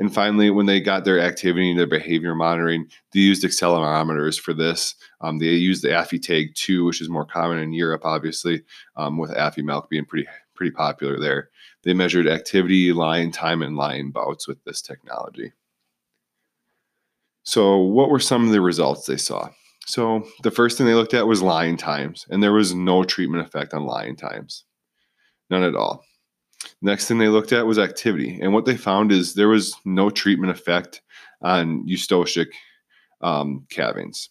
And 0.01 0.15
finally, 0.15 0.51
when 0.51 0.67
they 0.67 0.81
got 0.81 1.05
their 1.05 1.21
activity 1.21 1.71
and 1.71 1.79
their 1.79 1.87
behavior 1.87 2.35
monitoring, 2.35 2.87
they 3.13 3.21
used 3.21 3.43
accelerometers 3.43 4.39
for 4.39 4.55
this. 4.55 4.95
Um, 5.21 5.39
they 5.39 5.47
used 5.47 5.83
the 5.83 5.89
AfiTag 5.89 6.55
2, 6.55 6.85
which 6.85 7.01
is 7.01 7.09
more 7.09 7.25
common 7.25 7.59
in 7.59 7.73
Europe, 7.73 8.03
obviously, 8.05 8.63
um, 8.97 9.19
with 9.19 9.31
Afimilk 9.33 9.89
being 9.89 10.05
pretty 10.05 10.29
pretty 10.59 10.73
popular 10.73 11.19
there. 11.19 11.51
They 11.85 11.95
measured 11.95 12.27
activity, 12.27 12.93
lying 12.93 13.31
time, 13.31 13.63
and 13.63 13.77
lying 13.77 14.11
bouts 14.11 14.49
with 14.49 14.63
this 14.65 14.83
technology. 14.83 15.53
So, 17.45 17.79
what 17.79 18.11
were 18.11 18.19
some 18.19 18.45
of 18.45 18.53
the 18.53 18.61
results 18.61 19.07
they 19.07 19.17
saw? 19.17 19.49
So, 19.87 20.27
the 20.43 20.51
first 20.51 20.77
thing 20.77 20.87
they 20.87 20.95
looked 20.95 21.15
at 21.15 21.29
was 21.29 21.41
lying 21.41 21.77
times, 21.77 22.27
and 22.29 22.43
there 22.43 22.53
was 22.53 22.75
no 22.75 23.05
treatment 23.05 23.47
effect 23.47 23.73
on 23.73 23.87
lying 23.87 24.17
times. 24.17 24.65
None 25.49 25.63
at 25.63 25.77
all. 25.77 26.05
Next 26.83 27.07
thing 27.07 27.19
they 27.19 27.29
looked 27.29 27.53
at 27.53 27.67
was 27.67 27.79
activity, 27.79 28.39
and 28.43 28.53
what 28.53 28.65
they 28.65 28.77
found 28.77 29.13
is 29.13 29.33
there 29.33 29.49
was 29.49 29.75
no 29.85 30.11
treatment 30.11 30.51
effect 30.51 31.01
on 31.41 31.87
eustocic 31.87 32.49
um, 33.21 33.65
calvings 33.71 34.29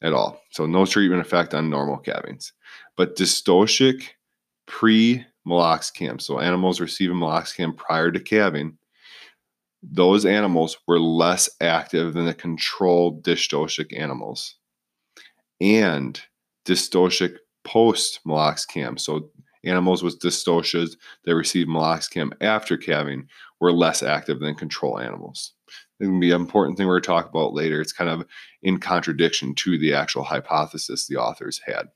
at 0.00 0.12
all. 0.12 0.40
So, 0.52 0.64
no 0.64 0.86
treatment 0.86 1.20
effect 1.20 1.54
on 1.54 1.68
normal 1.68 1.98
calvings. 1.98 2.52
But 2.96 3.16
dystocic 3.16 4.04
pre 4.70 5.26
meloxicam. 5.50 6.20
So 6.20 6.40
animals 6.40 6.80
receiving 6.80 7.16
meloxicam 7.16 7.76
prior 7.76 8.10
to 8.10 8.20
calving, 8.20 8.78
those 9.82 10.24
animals 10.24 10.78
were 10.86 11.00
less 11.00 11.48
active 11.60 12.14
than 12.14 12.26
the 12.26 12.34
control 12.34 13.20
dystocic 13.20 13.98
animals. 13.98 14.56
And 15.60 16.20
dystocic 16.66 17.36
post 17.64 18.20
meloxicam. 18.26 18.98
So 18.98 19.30
animals 19.64 20.02
with 20.02 20.20
dystocias 20.20 20.96
that 21.24 21.34
received 21.34 21.68
meloxicam 21.68 22.32
after 22.40 22.76
calving 22.76 23.28
were 23.60 23.72
less 23.72 24.02
active 24.02 24.40
than 24.40 24.54
control 24.54 24.98
animals. 24.98 25.52
It 25.98 26.04
can 26.04 26.20
be 26.20 26.30
an 26.30 26.40
important 26.40 26.78
thing 26.78 26.86
we're 26.86 26.94
going 26.94 27.02
to 27.02 27.06
talk 27.06 27.28
about 27.28 27.52
later. 27.52 27.80
It's 27.80 27.92
kind 27.92 28.08
of 28.08 28.26
in 28.62 28.78
contradiction 28.78 29.54
to 29.56 29.78
the 29.78 29.92
actual 29.92 30.24
hypothesis 30.24 31.06
the 31.06 31.16
authors 31.16 31.60
had. 31.64 31.88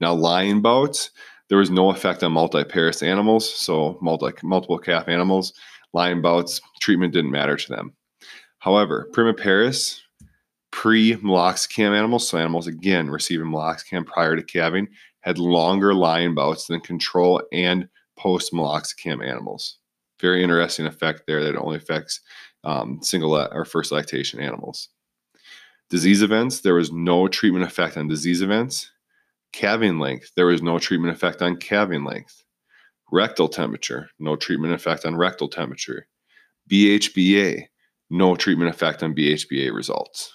Now, 0.00 0.14
lying 0.14 0.62
bouts, 0.62 1.10
there 1.50 1.58
was 1.58 1.68
no 1.68 1.90
effect 1.90 2.22
on 2.22 2.32
multiparous 2.32 3.06
animals, 3.06 3.52
so 3.52 3.98
multi, 4.00 4.32
multiple 4.42 4.78
calf 4.78 5.08
animals. 5.08 5.52
Lying 5.92 6.22
bouts, 6.22 6.60
treatment 6.80 7.12
didn't 7.12 7.32
matter 7.32 7.56
to 7.56 7.68
them. 7.68 7.92
However, 8.60 9.08
primiparous, 9.12 9.98
pre 10.70 11.16
meloxicam 11.16 11.90
animals, 11.96 12.28
so 12.28 12.38
animals 12.38 12.68
again 12.68 13.10
receiving 13.10 13.48
meloxicam 13.48 14.06
prior 14.06 14.36
to 14.36 14.42
calving, 14.44 14.86
had 15.22 15.38
longer 15.38 15.92
lying 15.92 16.36
bouts 16.36 16.66
than 16.66 16.80
control 16.80 17.42
and 17.52 17.88
post 18.16 18.52
meloxicam 18.52 19.26
animals. 19.26 19.78
Very 20.20 20.44
interesting 20.44 20.86
effect 20.86 21.22
there 21.26 21.42
that 21.42 21.56
only 21.56 21.78
affects 21.78 22.20
um, 22.62 23.00
single 23.02 23.34
or 23.34 23.64
first 23.64 23.90
lactation 23.90 24.38
animals. 24.38 24.88
Disease 25.88 26.22
events, 26.22 26.60
there 26.60 26.74
was 26.74 26.92
no 26.92 27.26
treatment 27.26 27.64
effect 27.64 27.96
on 27.96 28.06
disease 28.06 28.40
events. 28.42 28.92
Calving 29.52 29.98
length, 29.98 30.30
there 30.36 30.46
was 30.46 30.62
no 30.62 30.78
treatment 30.78 31.14
effect 31.14 31.42
on 31.42 31.56
calving 31.56 32.04
length. 32.04 32.44
Rectal 33.12 33.48
temperature, 33.48 34.08
no 34.18 34.36
treatment 34.36 34.72
effect 34.72 35.04
on 35.04 35.16
rectal 35.16 35.48
temperature. 35.48 36.06
BHBA, 36.70 37.66
no 38.10 38.36
treatment 38.36 38.70
effect 38.70 39.02
on 39.02 39.14
BHBA 39.14 39.74
results. 39.74 40.32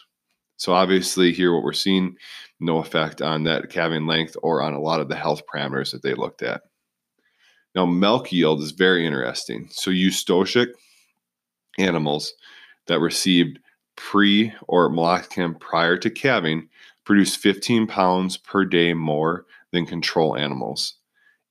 So 0.57 0.74
obviously 0.74 1.31
here 1.31 1.53
what 1.53 1.63
we're 1.63 1.74
seeing, 1.74 2.15
no 2.60 2.77
effect 2.79 3.22
on 3.22 3.43
that 3.43 3.69
calving 3.69 4.07
length 4.07 4.36
or 4.41 4.62
on 4.62 4.74
a 4.74 4.81
lot 4.81 5.01
of 5.01 5.10
the 5.10 5.15
health 5.15 5.41
parameters 5.53 5.91
that 5.91 6.01
they 6.01 6.13
looked 6.13 6.41
at. 6.41 6.62
Now 7.74 7.86
milk 7.86 8.31
yield 8.31 8.62
is 8.62 8.72
very 8.72 9.05
interesting. 9.05 9.67
So 9.72 9.91
eustocic 9.91 10.67
animals 11.77 12.34
that 12.88 13.00
received 13.00 13.60
pre 13.98 14.53
or 14.67 14.89
meloxicam 14.89 15.60
prior 15.60 15.98
to 15.98 16.10
calving 16.10 16.69
produce 17.05 17.35
15 17.35 17.88
pounds 17.88 18.38
per 18.38 18.65
day 18.65 18.93
more 18.93 19.45
than 19.71 19.85
control 19.85 20.35
animals 20.35 20.95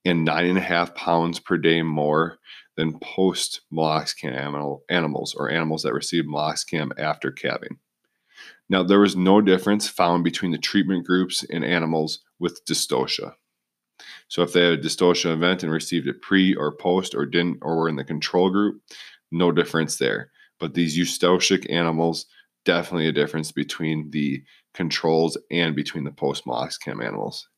and 0.04 0.24
nine 0.24 0.46
and 0.46 0.58
a 0.58 0.62
half 0.62 0.94
pounds 0.94 1.38
per 1.38 1.56
day 1.56 1.82
more 1.82 2.38
than 2.76 2.98
post 2.98 3.62
meloxicam 3.72 4.36
animal, 4.36 4.84
animals 4.88 5.34
or 5.34 5.50
animals 5.50 5.82
that 5.82 5.94
receive 5.94 6.24
meloxicam 6.24 6.90
after 6.98 7.30
calving. 7.30 7.78
Now, 8.68 8.82
there 8.82 9.00
was 9.00 9.16
no 9.16 9.40
difference 9.40 9.88
found 9.88 10.24
between 10.24 10.50
the 10.50 10.58
treatment 10.58 11.06
groups 11.06 11.42
in 11.44 11.62
animals 11.62 12.20
with 12.38 12.64
dystocia. 12.66 13.34
So, 14.28 14.42
if 14.42 14.52
they 14.52 14.64
had 14.64 14.72
a 14.72 14.82
dystocia 14.82 15.32
event 15.32 15.62
and 15.62 15.70
received 15.70 16.08
it 16.08 16.22
pre 16.22 16.54
or 16.54 16.76
post 16.76 17.14
or 17.14 17.26
didn't 17.26 17.58
or 17.62 17.76
were 17.76 17.88
in 17.88 17.96
the 17.96 18.04
control 18.04 18.50
group, 18.50 18.80
no 19.30 19.52
difference 19.52 19.96
there. 19.98 20.30
But 20.58 20.74
these 20.74 20.98
eustocic 20.98 21.70
animals, 21.70 22.26
definitely 22.64 23.06
a 23.06 23.12
difference 23.12 23.52
between 23.52 24.10
the 24.10 24.42
controls 24.74 25.38
and 25.50 25.74
between 25.74 26.04
the 26.04 26.10
post 26.10 26.44
meloxicam 26.44 27.04
animals. 27.04 27.48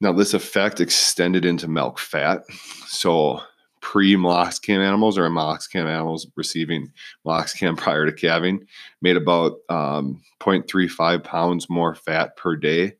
Now, 0.00 0.12
this 0.12 0.34
effect 0.34 0.80
extended 0.80 1.44
into 1.44 1.68
milk 1.68 1.98
fat. 1.98 2.42
So, 2.86 3.40
pre 3.80 4.16
meloxicam 4.16 4.84
animals 4.84 5.16
or 5.16 5.28
meloxicam 5.30 5.86
animals 5.86 6.26
receiving 6.36 6.92
meloxicam 7.26 7.76
prior 7.76 8.04
to 8.04 8.12
calving 8.12 8.66
made 9.00 9.16
about 9.16 9.58
um, 9.68 10.22
0.35 10.40 11.22
pounds 11.22 11.70
more 11.70 11.94
fat 11.94 12.36
per 12.36 12.56
day 12.56 12.94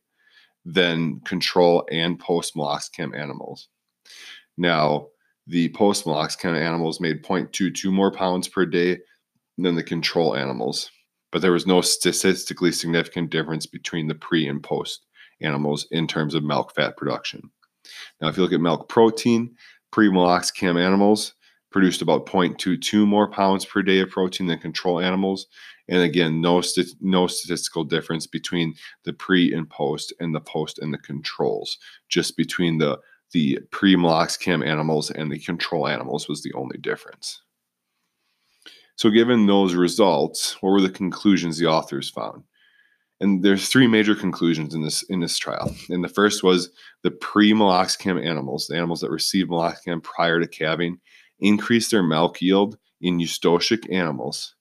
than 0.64 1.21
control 1.21 1.87
and 1.90 2.18
post 2.18 2.54
meloxicam 2.54 3.18
animals. 3.18 3.68
Now, 4.56 5.09
the 5.47 5.68
post 5.71 6.04
meloxicam 6.04 6.59
animals 6.59 7.00
made 7.00 7.23
0.22 7.23 7.92
more 7.92 8.11
pounds 8.11 8.49
per 8.49 8.64
day 8.64 8.99
than 9.59 9.75
the 9.75 9.83
control 9.83 10.37
animals, 10.37 10.90
but 11.33 11.42
there 11.42 11.52
was 11.52 11.66
no 11.66 11.80
statistically 11.80 12.73
significant 12.73 13.30
difference 13.30 13.66
between 13.66 14.09
the 14.09 14.14
pre 14.14 14.47
and 14.47 14.62
post 14.62 15.06
animals 15.40 15.87
in 15.90 16.06
terms 16.06 16.35
of 16.35 16.42
milk 16.42 16.75
fat 16.75 16.97
production. 16.97 17.50
Now, 18.21 18.28
if 18.28 18.37
you 18.37 18.42
look 18.42 18.52
at 18.52 18.61
milk 18.61 18.88
protein, 18.88 19.54
pre 19.90 20.09
meloxicam 20.09 20.80
animals 20.80 21.35
produced 21.71 22.00
about 22.00 22.26
0.22 22.26 23.06
more 23.06 23.28
pounds 23.28 23.64
per 23.64 23.83
day 23.83 24.00
of 24.00 24.11
protein 24.11 24.47
than 24.47 24.59
control 24.59 25.00
animals. 25.00 25.47
And 25.88 26.00
again, 26.00 26.40
no, 26.40 26.61
st- 26.61 26.97
no 27.00 27.26
statistical 27.26 27.85
difference 27.85 28.26
between 28.26 28.75
the 29.04 29.12
pre 29.12 29.52
and 29.52 29.68
post 29.68 30.12
and 30.18 30.35
the 30.35 30.40
post 30.40 30.78
and 30.78 30.92
the 30.92 30.99
controls, 30.99 31.78
just 32.09 32.37
between 32.37 32.78
the 32.78 32.99
the 33.33 33.59
pre 33.71 33.97
meloxicam 33.97 34.66
animals 34.66 35.11
and 35.11 35.30
the 35.30 35.38
control 35.38 35.88
animals 35.88 36.28
was 36.28 36.42
the 36.42 36.52
only 36.54 36.78
difference. 36.78 37.42
So, 38.96 39.10
given 39.10 39.46
those 39.46 39.74
results, 39.74 40.56
what 40.62 40.70
were 40.70 40.80
the 40.80 40.88
conclusions 40.90 41.58
the 41.58 41.66
authors 41.66 42.08
found? 42.08 42.42
And 43.20 43.42
there's 43.42 43.68
three 43.68 43.86
major 43.86 44.14
conclusions 44.14 44.74
in 44.74 44.82
this 44.82 45.02
in 45.04 45.20
this 45.20 45.38
trial. 45.38 45.74
And 45.88 46.02
the 46.02 46.08
first 46.08 46.42
was 46.42 46.70
the 47.02 47.10
pre-meloxicam 47.10 48.24
animals, 48.24 48.66
the 48.66 48.76
animals 48.76 49.00
that 49.00 49.10
received 49.10 49.50
meloxicam 49.50 50.02
prior 50.02 50.40
to 50.40 50.46
calving, 50.46 50.98
increased 51.40 51.90
their 51.90 52.02
milk 52.02 52.40
yield 52.40 52.78
in 53.00 53.18
eustocic 53.18 53.92
animals 53.92 54.54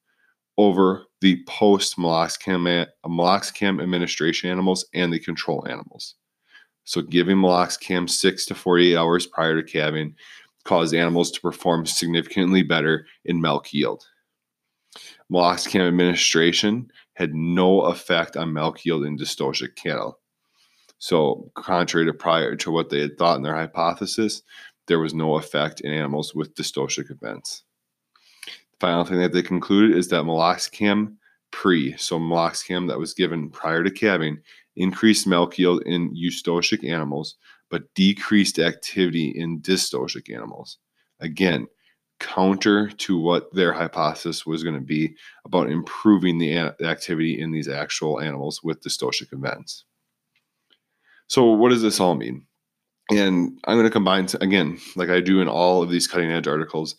over 0.58 1.06
the 1.22 1.44
post-meloxicam 1.48 2.88
meloxicam 3.06 3.82
administration 3.82 4.50
animals 4.50 4.86
and 4.94 5.12
the 5.12 5.20
control 5.20 5.66
animals. 5.70 6.16
So 6.86 7.02
giving 7.02 7.38
meloxicam 7.38 8.10
6 8.10 8.46
to 8.46 8.56
48 8.56 8.96
hours 8.96 9.26
prior 9.26 9.62
to 9.62 9.70
calving 9.70 10.16
caused 10.66 10.94
animals 10.94 11.32
to 11.32 11.42
perform 11.42 11.86
significantly 11.86 12.64
better 12.64 13.06
in 13.26 13.42
milk 13.42 13.74
yield. 13.74 14.06
Meloxicam 15.32 15.88
administration 15.88 16.90
had 17.14 17.34
no 17.34 17.82
effect 17.82 18.38
on 18.38 18.54
milk 18.54 18.86
yield 18.86 19.06
in 19.06 19.18
dystocic 19.18 19.76
cattle. 19.76 20.20
So, 20.98 21.52
contrary 21.56 22.06
to 22.06 22.14
prior 22.14 22.56
to 22.56 22.72
what 22.72 22.90
they 22.90 23.02
had 23.02 23.18
thought 23.18 23.38
in 23.38 23.44
their 23.44 23.56
hypothesis, 23.56 24.42
there 24.88 25.00
was 25.00 25.14
no 25.14 25.36
effect 25.36 25.82
in 25.82 25.92
animals 25.92 26.36
with 26.36 26.56
dystocic 26.56 27.12
events. 27.12 27.64
The 28.46 28.52
final 28.80 29.04
thing 29.04 29.20
that 29.20 29.34
they 29.34 29.42
concluded 29.42 29.98
is 29.98 30.10
that 30.10 30.24
meloxicam 30.24 31.16
pre, 31.52 31.96
so 31.98 32.20
meloxicam 32.20 32.88
that 32.88 33.00
was 33.00 33.14
given 33.14 33.50
prior 33.50 33.84
to 33.84 33.92
calving, 33.92 34.38
increased 34.76 35.26
milk 35.26 35.58
yield 35.58 35.82
in 35.84 36.14
eustocic 36.16 36.88
animals, 36.88 37.36
but 37.70 37.94
decreased 37.96 38.60
activity 38.60 39.30
in 39.30 39.62
dystocic 39.62 40.34
animals. 40.34 40.78
Again, 41.20 41.68
counter 42.20 42.90
to 42.90 43.20
what 43.20 43.54
their 43.54 43.74
hypothesis 43.74 44.46
was 44.46 44.64
going 44.64 44.76
to 44.76 44.82
be 44.82 45.16
about 45.46 45.70
improving 45.70 46.38
the 46.38 46.58
activity 46.58 47.40
in 47.40 47.52
these 47.52 47.68
actual 47.68 48.22
animals 48.22 48.64
with 48.64 48.82
dystocic 48.82 49.34
events. 49.34 49.84
So, 51.28 51.46
what 51.52 51.70
does 51.70 51.82
this 51.82 52.00
all 52.00 52.16
mean? 52.16 52.46
And 53.12 53.60
I'm 53.66 53.76
going 53.76 53.86
to 53.86 53.92
combine, 53.92 54.28
again, 54.42 54.80
like 54.96 55.10
I 55.10 55.22
do 55.22 55.42
in 55.42 55.48
all 55.48 55.84
of 55.84 55.90
these 55.90 56.08
cutting 56.08 56.32
edge 56.32 56.48
articles, 56.48 56.96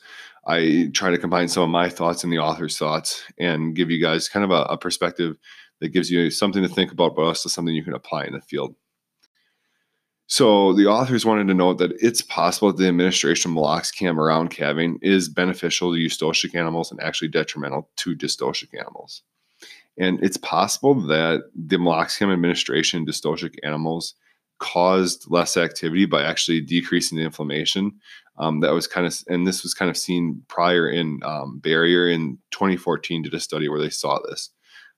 I 0.46 0.90
try 0.94 1.10
to 1.10 1.18
combine 1.18 1.48
some 1.48 1.64
of 1.64 1.70
my 1.70 1.88
thoughts 1.88 2.22
and 2.22 2.32
the 2.32 2.38
author's 2.38 2.78
thoughts 2.78 3.24
and 3.38 3.74
give 3.74 3.90
you 3.90 4.00
guys 4.00 4.28
kind 4.28 4.44
of 4.44 4.50
a, 4.50 4.62
a 4.64 4.78
perspective 4.78 5.36
that 5.80 5.88
gives 5.88 6.10
you 6.10 6.30
something 6.30 6.62
to 6.62 6.68
think 6.68 6.92
about, 6.92 7.16
but 7.16 7.22
also 7.22 7.48
something 7.48 7.74
you 7.74 7.84
can 7.84 7.94
apply 7.94 8.24
in 8.24 8.32
the 8.32 8.40
field. 8.40 8.76
So 10.28 10.72
the 10.72 10.86
authors 10.86 11.24
wanted 11.24 11.46
to 11.48 11.54
note 11.54 11.78
that 11.78 11.92
it's 12.00 12.20
possible 12.20 12.72
that 12.72 12.78
the 12.78 12.88
administration 12.88 13.52
of 13.52 13.58
meloxicam 13.58 14.16
around 14.16 14.50
calving 14.50 14.98
is 15.00 15.28
beneficial 15.28 15.92
to 15.92 15.98
eustocic 15.98 16.54
animals 16.54 16.90
and 16.90 17.00
actually 17.00 17.28
detrimental 17.28 17.88
to 17.96 18.16
dystocic 18.16 18.68
animals. 18.78 19.22
And 19.98 20.22
it's 20.22 20.36
possible 20.36 20.94
that 21.06 21.44
the 21.54 21.76
meloxicam 21.76 22.32
administration 22.32 23.00
in 23.00 23.06
dystocic 23.06 23.54
animals 23.62 24.14
caused 24.58 25.30
less 25.30 25.56
activity 25.56 26.06
by 26.06 26.22
actually 26.22 26.60
decreasing 26.60 27.18
the 27.18 27.24
inflammation. 27.24 27.92
Um, 28.38 28.60
that 28.60 28.72
was 28.72 28.86
kind 28.86 29.06
of, 29.06 29.16
and 29.28 29.46
this 29.46 29.62
was 29.62 29.74
kind 29.74 29.90
of 29.90 29.96
seen 29.96 30.42
prior 30.48 30.88
in 30.90 31.20
um, 31.24 31.58
Barrier 31.58 32.08
in 32.08 32.38
2014 32.50 33.22
did 33.22 33.34
a 33.34 33.40
study 33.40 33.68
where 33.68 33.80
they 33.80 33.90
saw 33.90 34.18
this. 34.28 34.50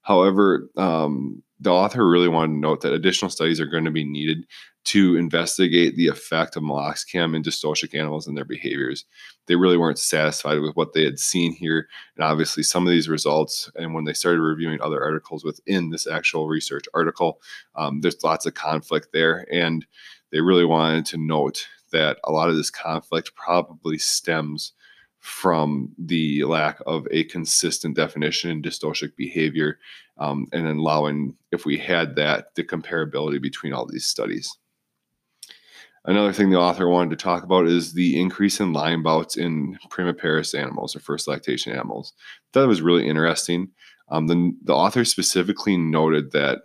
However, 0.03 0.71
um, 0.77 1.43
the 1.61 1.71
author 1.71 2.09
really 2.09 2.29
wanted 2.29 2.55
to 2.55 2.61
note 2.61 2.81
that 2.83 2.93
additional 2.93 3.31
studies 3.31 3.61
are 3.61 3.67
going 3.67 3.85
to 3.85 3.91
be 3.91 4.05
needed 4.05 4.47
to 4.85 5.17
investigate 5.17 5.97
the 5.97 6.09
effect 6.09 6.57
of 6.57 6.63
meloxicam 6.63 7.37
in 7.37 7.43
dystocic 7.43 7.99
animals 7.99 8.27
and 8.27 8.37
their 8.37 8.45
behaviors. 8.45 9.05
They 9.47 9.57
really 9.57 9.77
weren't 9.77 9.99
satisfied 9.99 10.61
with 10.61 10.77
what 10.77 10.93
they 10.93 11.05
had 11.05 11.19
seen 11.19 11.53
here. 11.53 11.89
And 12.17 12.25
obviously, 12.25 12.63
some 12.63 12.87
of 12.87 12.91
these 12.91 13.09
results, 13.09 13.71
and 13.75 13.93
when 13.93 14.05
they 14.05 14.15
started 14.15 14.41
reviewing 14.41 14.81
other 14.81 15.03
articles 15.03 15.45
within 15.45 15.91
this 15.91 16.07
actual 16.07 16.49
research 16.49 16.85
article, 16.95 17.41
um, 17.75 18.01
there's 18.01 18.25
lots 18.25 18.47
of 18.47 18.55
conflict 18.55 19.09
there. 19.13 19.47
And 19.53 19.85
they 20.31 20.41
really 20.41 20.65
wanted 20.65 21.05
to 21.07 21.19
note 21.19 21.67
that 21.93 22.19
a 22.25 22.33
lot 22.33 22.49
of 22.49 22.57
this 22.57 22.71
conflict 22.71 23.35
probably 23.35 23.99
stems 23.99 24.73
from 25.21 25.93
the 25.99 26.45
lack 26.45 26.79
of 26.87 27.07
a 27.11 27.25
consistent 27.25 27.97
definition 27.97 28.51
in 28.51 28.63
dystocic 28.63 29.17
behavior 29.17 29.79
um, 30.19 30.47
and 30.53 30.67
allowing 30.67 31.37
if 31.53 31.65
we 31.65 31.79
had 31.79 32.17
that 32.17 32.55
the 32.55 32.65
comparability 32.65 33.41
between 33.41 33.73
all 33.73 33.87
these 33.87 34.07
studies 34.07 34.57
Another 36.09 36.33
thing 36.33 36.49
the 36.49 36.59
author 36.59 36.89
wanted 36.89 37.11
to 37.11 37.23
talk 37.23 37.43
about 37.43 37.67
is 37.67 37.93
the 37.93 38.19
increase 38.19 38.61
in 38.61 38.73
lying 38.73 39.03
bouts 39.03 39.37
in 39.37 39.79
primiparous 39.91 40.59
animals 40.59 40.97
or 40.97 41.01
first 41.01 41.29
lactation 41.29 41.75
animals. 41.75 42.15
That 42.55 42.67
was 42.67 42.81
really 42.81 43.07
interesting. 43.07 43.69
Um, 44.11 44.27
the, 44.27 44.53
the 44.65 44.75
author 44.75 45.05
specifically 45.05 45.77
noted 45.77 46.33
that 46.33 46.61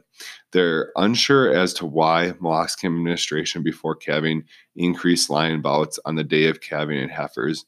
they're 0.53 0.93
unsure 0.95 1.53
as 1.53 1.73
to 1.73 1.85
why 1.85 2.33
meloxicam 2.39 2.95
administration 2.95 3.63
before 3.63 3.95
calving 3.95 4.45
increased 4.77 5.29
lying 5.29 5.61
bouts 5.61 5.99
on 6.05 6.15
the 6.15 6.23
day 6.23 6.45
of 6.45 6.61
calving 6.61 6.99
in 6.99 7.09
heifers, 7.09 7.65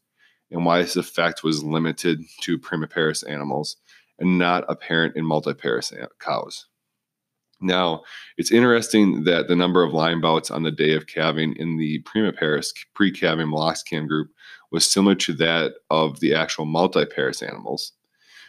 and 0.52 0.66
why 0.66 0.82
this 0.82 0.96
effect 0.96 1.44
was 1.44 1.62
limited 1.62 2.22
to 2.44 2.58
primiparous 2.58 3.30
animals 3.30 3.76
and 4.20 4.38
not 4.38 4.64
apparent 4.70 5.16
in 5.16 5.26
multiparous 5.26 5.94
cows. 6.20 6.68
Now, 7.62 8.04
it's 8.38 8.52
interesting 8.52 9.24
that 9.24 9.48
the 9.48 9.56
number 9.56 9.82
of 9.82 9.94
lying 9.94 10.22
bouts 10.22 10.52
on 10.52 10.64
the 10.64 10.72
day 10.72 10.94
of 10.94 11.08
calving 11.08 11.56
in 11.56 11.78
the 11.78 12.02
primiparous 12.04 12.68
pre-calving 12.94 13.48
meloxicam 13.48 14.08
group 14.08 14.30
was 14.72 14.90
similar 14.90 15.16
to 15.16 15.34
that 15.34 15.74
of 15.90 16.20
the 16.20 16.34
actual 16.36 16.66
multiparous 16.66 17.42
animals. 17.48 17.94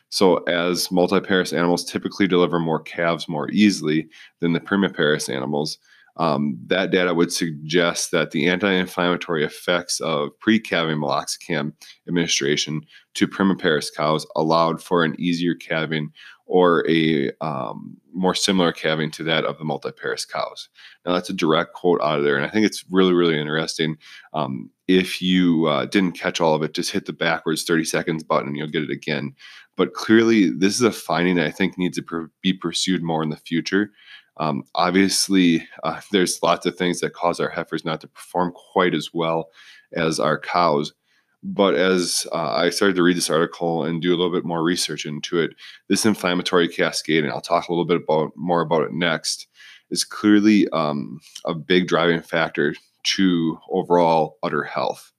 So, 0.09 0.39
as 0.45 0.89
multiparous 0.89 1.57
animals 1.57 1.85
typically 1.85 2.27
deliver 2.27 2.59
more 2.59 2.81
calves 2.81 3.29
more 3.29 3.51
easily 3.51 4.09
than 4.41 4.53
the 4.53 4.61
primiparous 4.61 5.33
animals, 5.33 5.79
um, 6.17 6.59
that 6.67 6.91
data 6.91 7.15
would 7.15 7.33
suggest 7.33 8.11
that 8.11 8.31
the 8.31 8.49
anti-inflammatory 8.49 9.45
effects 9.45 10.01
of 10.01 10.31
pre-calving 10.41 10.99
meloxicam 10.99 11.73
administration 12.09 12.83
to 13.15 13.29
primiparous 13.29 13.89
cows 13.95 14.27
allowed 14.35 14.83
for 14.83 15.05
an 15.05 15.15
easier 15.19 15.55
calving 15.55 16.11
or 16.47 16.89
a 16.89 17.31
um, 17.41 17.97
more 18.15 18.35
similar 18.35 18.73
calving 18.73 19.11
to 19.11 19.25
that 19.25 19.45
of 19.45 19.59
the 19.59 19.65
multiparous 19.65 20.27
cows. 20.29 20.69
Now, 21.05 21.13
that's 21.13 21.29
a 21.29 21.35
direct 21.35 21.75
quote 21.75 22.01
out 22.01 22.19
of 22.19 22.25
there, 22.25 22.37
and 22.37 22.47
I 22.47 22.49
think 22.49 22.65
it's 22.65 22.85
really, 22.89 23.13
really 23.13 23.39
interesting. 23.39 23.97
Um, 24.33 24.71
if 24.87 25.21
you 25.21 25.67
uh, 25.67 25.87
didn't 25.87 26.13
catch 26.13 26.41
all 26.41 26.55
of 26.55 26.63
it, 26.63 26.73
just 26.73 26.93
hit 26.93 27.07
the 27.07 27.13
backwards 27.13 27.65
30 27.65 27.85
seconds 27.85 28.23
button 28.23 28.49
and 28.49 28.57
you'll 28.57 28.69
get 28.69 28.85
it 28.85 28.91
again. 28.91 29.35
But 29.77 29.93
clearly, 29.93 30.51
this 30.51 30.77
is 30.77 30.83
a 30.83 30.93
finding 30.93 31.35
that 31.37 31.47
I 31.47 31.51
think 31.51 31.77
needs 31.77 31.97
to 31.97 32.03
pr- 32.03 32.27
be 32.43 32.53
pursued 32.53 33.03
more 33.03 33.23
in 33.23 33.31
the 33.31 33.37
future. 33.37 33.91
Um, 34.39 34.65
obviously, 34.75 35.67
uh, 35.85 36.01
there's 36.13 36.43
lots 36.43 36.67
of 36.67 36.77
things 36.77 37.01
that 37.01 37.15
cause 37.15 37.41
our 37.41 37.49
heifers 37.49 37.85
not 37.85 38.01
to 38.03 38.09
perform 38.09 38.53
quite 38.53 38.95
as 38.95 39.11
well 39.13 39.51
as 39.95 40.21
our 40.21 40.39
cows. 40.39 40.93
But 41.43 41.75
as 41.75 42.27
uh, 42.33 42.55
I 42.55 42.71
started 42.71 42.97
to 42.97 43.03
read 43.03 43.17
this 43.17 43.31
article 43.31 43.85
and 43.85 44.03
do 44.03 44.11
a 44.11 44.17
little 44.17 44.33
bit 44.33 44.45
more 44.45 44.65
research 44.65 45.07
into 45.07 45.39
it, 45.39 45.55
this 45.89 46.05
inflammatory 46.05 46.67
cascade, 46.67 47.23
and 47.23 47.33
I'll 47.33 47.41
talk 47.41 47.69
a 47.69 47.73
little 47.73 47.85
bit 47.85 48.03
about 48.03 48.33
more 48.37 48.63
about 48.63 48.83
it 48.83 48.93
next, 48.93 49.47
is 49.91 50.03
clearly 50.03 50.69
um, 50.71 51.21
a 51.45 51.55
big 51.55 51.87
driving 51.87 52.21
factor 52.21 52.75
to 53.05 53.59
overall 53.71 54.39
udder 54.43 54.65
health. 54.65 55.13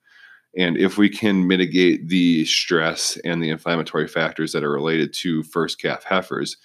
And 0.57 0.75
if 0.75 0.97
we 0.97 1.07
can 1.07 1.47
mitigate 1.47 2.09
the 2.09 2.43
stress 2.45 3.17
and 3.23 3.41
the 3.41 3.49
inflammatory 3.49 4.07
factors 4.07 4.51
that 4.51 4.63
are 4.63 4.71
related 4.71 5.13
to 5.13 5.43
first 5.43 5.79
calf 5.79 6.03
heifers, 6.03 6.57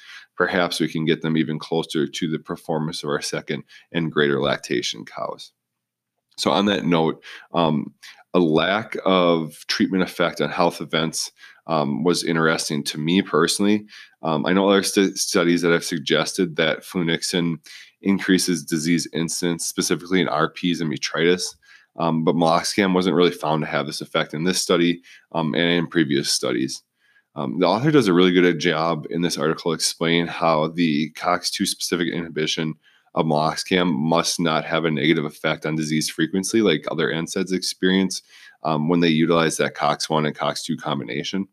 perhaps 0.43 0.81
we 0.81 0.89
can 0.89 1.05
get 1.05 1.23
them 1.23 1.37
even 1.37 1.57
closer 1.57 2.05
to 2.05 2.29
the 2.29 2.39
performance 2.39 3.05
of 3.05 3.09
our 3.09 3.23
second 3.23 3.63
and 3.93 4.11
greater 4.11 4.41
lactation 4.41 5.05
cows. 5.05 5.53
So, 6.37 6.51
on 6.51 6.67
that 6.67 6.85
note, 6.85 7.23
um, 7.55 7.95
a 8.35 8.41
lack 8.41 8.97
of 9.05 9.65
treatment 9.69 10.03
effect 10.03 10.41
on 10.41 10.51
health 10.51 10.81
events 10.81 11.31
um, 11.69 12.03
was 12.03 12.25
interesting 12.25 12.83
to 12.83 12.99
me 12.99 13.23
personally. 13.23 13.87
Um, 14.25 14.45
I 14.45 14.53
know 14.53 14.69
other 14.69 14.83
st- 14.83 15.17
studies 15.17 15.63
that 15.63 15.71
have 15.71 15.85
suggested 15.85 16.57
that 16.57 16.83
flunixin 16.83 17.59
increases 18.01 18.65
disease 18.65 19.07
incidence, 19.13 19.65
specifically 19.65 20.21
in 20.21 20.27
RPs 20.27 20.81
and 20.81 20.93
metritis, 20.93 21.55
Um, 22.01 22.25
but 22.25 22.35
meloxicam 22.35 22.95
wasn't 22.95 23.15
really 23.15 23.31
found 23.31 23.63
to 23.63 23.69
have 23.69 23.87
this 23.87 24.01
effect 24.01 24.35
in 24.35 24.43
this 24.43 24.61
study 24.61 25.03
um, 25.31 25.55
and 25.55 25.71
in 25.71 25.87
previous 25.87 26.33
studies. 26.33 26.83
Um, 27.35 27.59
the 27.59 27.67
author 27.67 27.91
does 27.91 28.09
a 28.09 28.13
really 28.13 28.33
good 28.33 28.59
job 28.59 29.07
in 29.11 29.23
this 29.23 29.39
article 29.39 29.73
explaining 29.73 30.27
how 30.27 30.69
the 30.69 31.11
COX2 31.13 31.67
specific 31.67 32.09
inhibition 32.09 32.75
of 33.15 33.27
meloxicam 33.27 33.93
must 33.95 34.41
not 34.41 34.65
have 34.65 34.85
a 34.85 34.91
negative 34.91 35.25
effect 35.25 35.67
on 35.67 35.77
disease 35.77 36.11
frequency 36.11 36.63
like 36.63 36.85
other 36.91 37.09
NSAIDs 37.09 37.53
experience 37.53 38.23
um, 38.65 38.89
when 38.89 39.01
they 39.01 39.09
utilize 39.09 39.57
that 39.57 39.75
COX1 39.75 40.27
and 40.27 40.37
COX2 40.37 40.79
combination. 40.79 41.49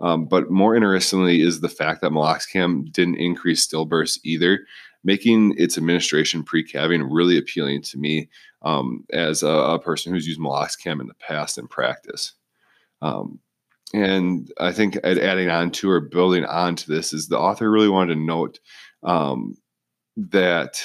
Um, 0.00 0.26
but 0.26 0.50
more 0.50 0.74
interestingly 0.74 1.42
is 1.42 1.60
the 1.60 1.68
fact 1.68 2.00
that 2.00 2.12
meloxicam 2.12 2.90
didn't 2.92 3.16
increase 3.16 3.66
stillbirths 3.66 4.18
either, 4.24 4.60
making 5.04 5.54
its 5.58 5.76
administration 5.76 6.42
pre-calving 6.42 7.02
really 7.02 7.36
appealing 7.36 7.82
to 7.82 7.98
me 7.98 8.28
um, 8.62 9.04
as 9.12 9.42
a, 9.42 9.48
a, 9.48 9.78
person 9.78 10.12
who's 10.12 10.26
used 10.26 10.40
meloxicam 10.40 11.00
in 11.00 11.06
the 11.06 11.14
past 11.14 11.58
in 11.58 11.66
practice. 11.66 12.32
Um, 13.02 13.40
and 13.92 14.50
I 14.58 14.72
think 14.72 14.96
adding 15.04 15.50
on 15.50 15.70
to 15.72 15.90
or 15.90 16.00
building 16.00 16.44
on 16.44 16.76
to 16.76 16.88
this 16.88 17.12
is 17.12 17.28
the 17.28 17.38
author 17.38 17.70
really 17.70 17.88
wanted 17.88 18.14
to 18.14 18.20
note 18.20 18.60
um, 19.02 19.56
that 20.16 20.82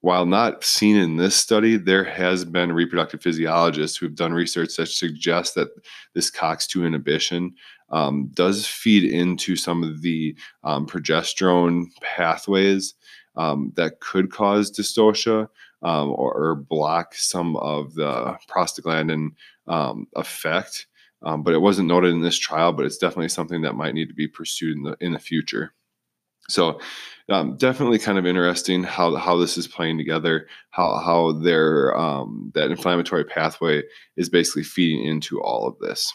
while 0.00 0.26
not 0.26 0.62
seen 0.62 0.96
in 0.96 1.16
this 1.16 1.34
study, 1.34 1.76
there 1.76 2.04
has 2.04 2.44
been 2.44 2.72
reproductive 2.72 3.22
physiologists 3.22 3.96
who've 3.96 4.14
done 4.14 4.32
research 4.32 4.76
that 4.76 4.86
suggests 4.86 5.54
that 5.54 5.68
this 6.14 6.30
COX2 6.30 6.86
inhibition 6.86 7.54
um, 7.90 8.30
does 8.34 8.66
feed 8.66 9.04
into 9.04 9.56
some 9.56 9.82
of 9.82 10.02
the 10.02 10.36
um, 10.64 10.86
progesterone 10.86 11.86
pathways 12.02 12.94
um, 13.36 13.72
that 13.76 14.00
could 14.00 14.30
cause 14.30 14.70
dystocia 14.70 15.48
um, 15.82 16.10
or, 16.10 16.32
or, 16.34 16.54
block 16.54 17.14
some 17.14 17.56
of 17.56 17.94
the 17.94 18.36
prostaglandin 18.48 19.28
um, 19.66 20.06
effect. 20.16 20.86
Um, 21.26 21.42
but 21.42 21.54
it 21.54 21.60
wasn't 21.60 21.88
noted 21.88 22.14
in 22.14 22.20
this 22.20 22.38
trial, 22.38 22.72
but 22.72 22.86
it's 22.86 22.98
definitely 22.98 23.30
something 23.30 23.62
that 23.62 23.74
might 23.74 23.94
need 23.94 24.08
to 24.08 24.14
be 24.14 24.28
pursued 24.28 24.76
in 24.76 24.84
the 24.84 24.96
in 25.00 25.12
the 25.12 25.18
future. 25.18 25.74
So 26.48 26.78
um, 27.28 27.56
definitely 27.56 27.98
kind 27.98 28.16
of 28.16 28.26
interesting 28.26 28.84
how 28.84 29.16
how 29.16 29.36
this 29.36 29.58
is 29.58 29.66
playing 29.66 29.98
together, 29.98 30.46
how 30.70 30.98
how 30.98 31.32
their 31.32 31.98
um, 31.98 32.52
that 32.54 32.70
inflammatory 32.70 33.24
pathway 33.24 33.82
is 34.16 34.28
basically 34.28 34.62
feeding 34.62 35.04
into 35.04 35.42
all 35.42 35.66
of 35.66 35.76
this. 35.80 36.14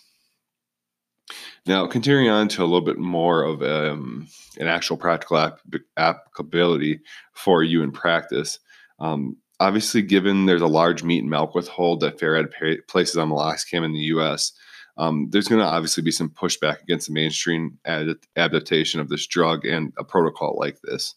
Now, 1.66 1.86
continuing 1.88 2.30
on 2.30 2.48
to 2.48 2.62
a 2.62 2.64
little 2.64 2.80
bit 2.80 2.98
more 2.98 3.44
of 3.44 3.62
um, 3.62 4.30
an 4.60 4.68
actual 4.68 4.96
practical 4.96 5.38
ap- 5.38 5.60
applicability 5.98 7.02
for 7.34 7.64
you 7.64 7.84
in 7.84 7.92
practice. 7.92 8.60
Um, 9.00 9.36
obviously, 9.60 10.04
given 10.04 10.46
there's 10.46 10.62
a 10.62 10.68
large 10.68 11.04
meat 11.04 11.20
and 11.20 11.30
milk 11.30 11.54
withhold 11.54 12.00
that 12.00 12.18
FARAD 12.18 12.88
places 12.88 13.18
on 13.18 13.30
meloxicam 13.30 13.84
in 13.84 13.92
the 13.92 14.00
U.S., 14.00 14.54
um, 14.98 15.28
there's 15.32 15.48
going 15.48 15.62
to 15.62 15.68
obviously 15.68 16.04
be 16.04 16.12
some 16.12 16.30
pushback 16.30 16.82
against 16.82 17.08
the 17.08 17.14
mainstream 17.14 17.78
ad- 17.86 18.16
adaptation 18.36 19.00
of 19.00 19.10
this 19.10 19.26
drug 19.28 19.66
and 19.66 19.94
a 19.98 20.04
protocol 20.04 20.58
like 20.60 20.80
this. 20.82 21.16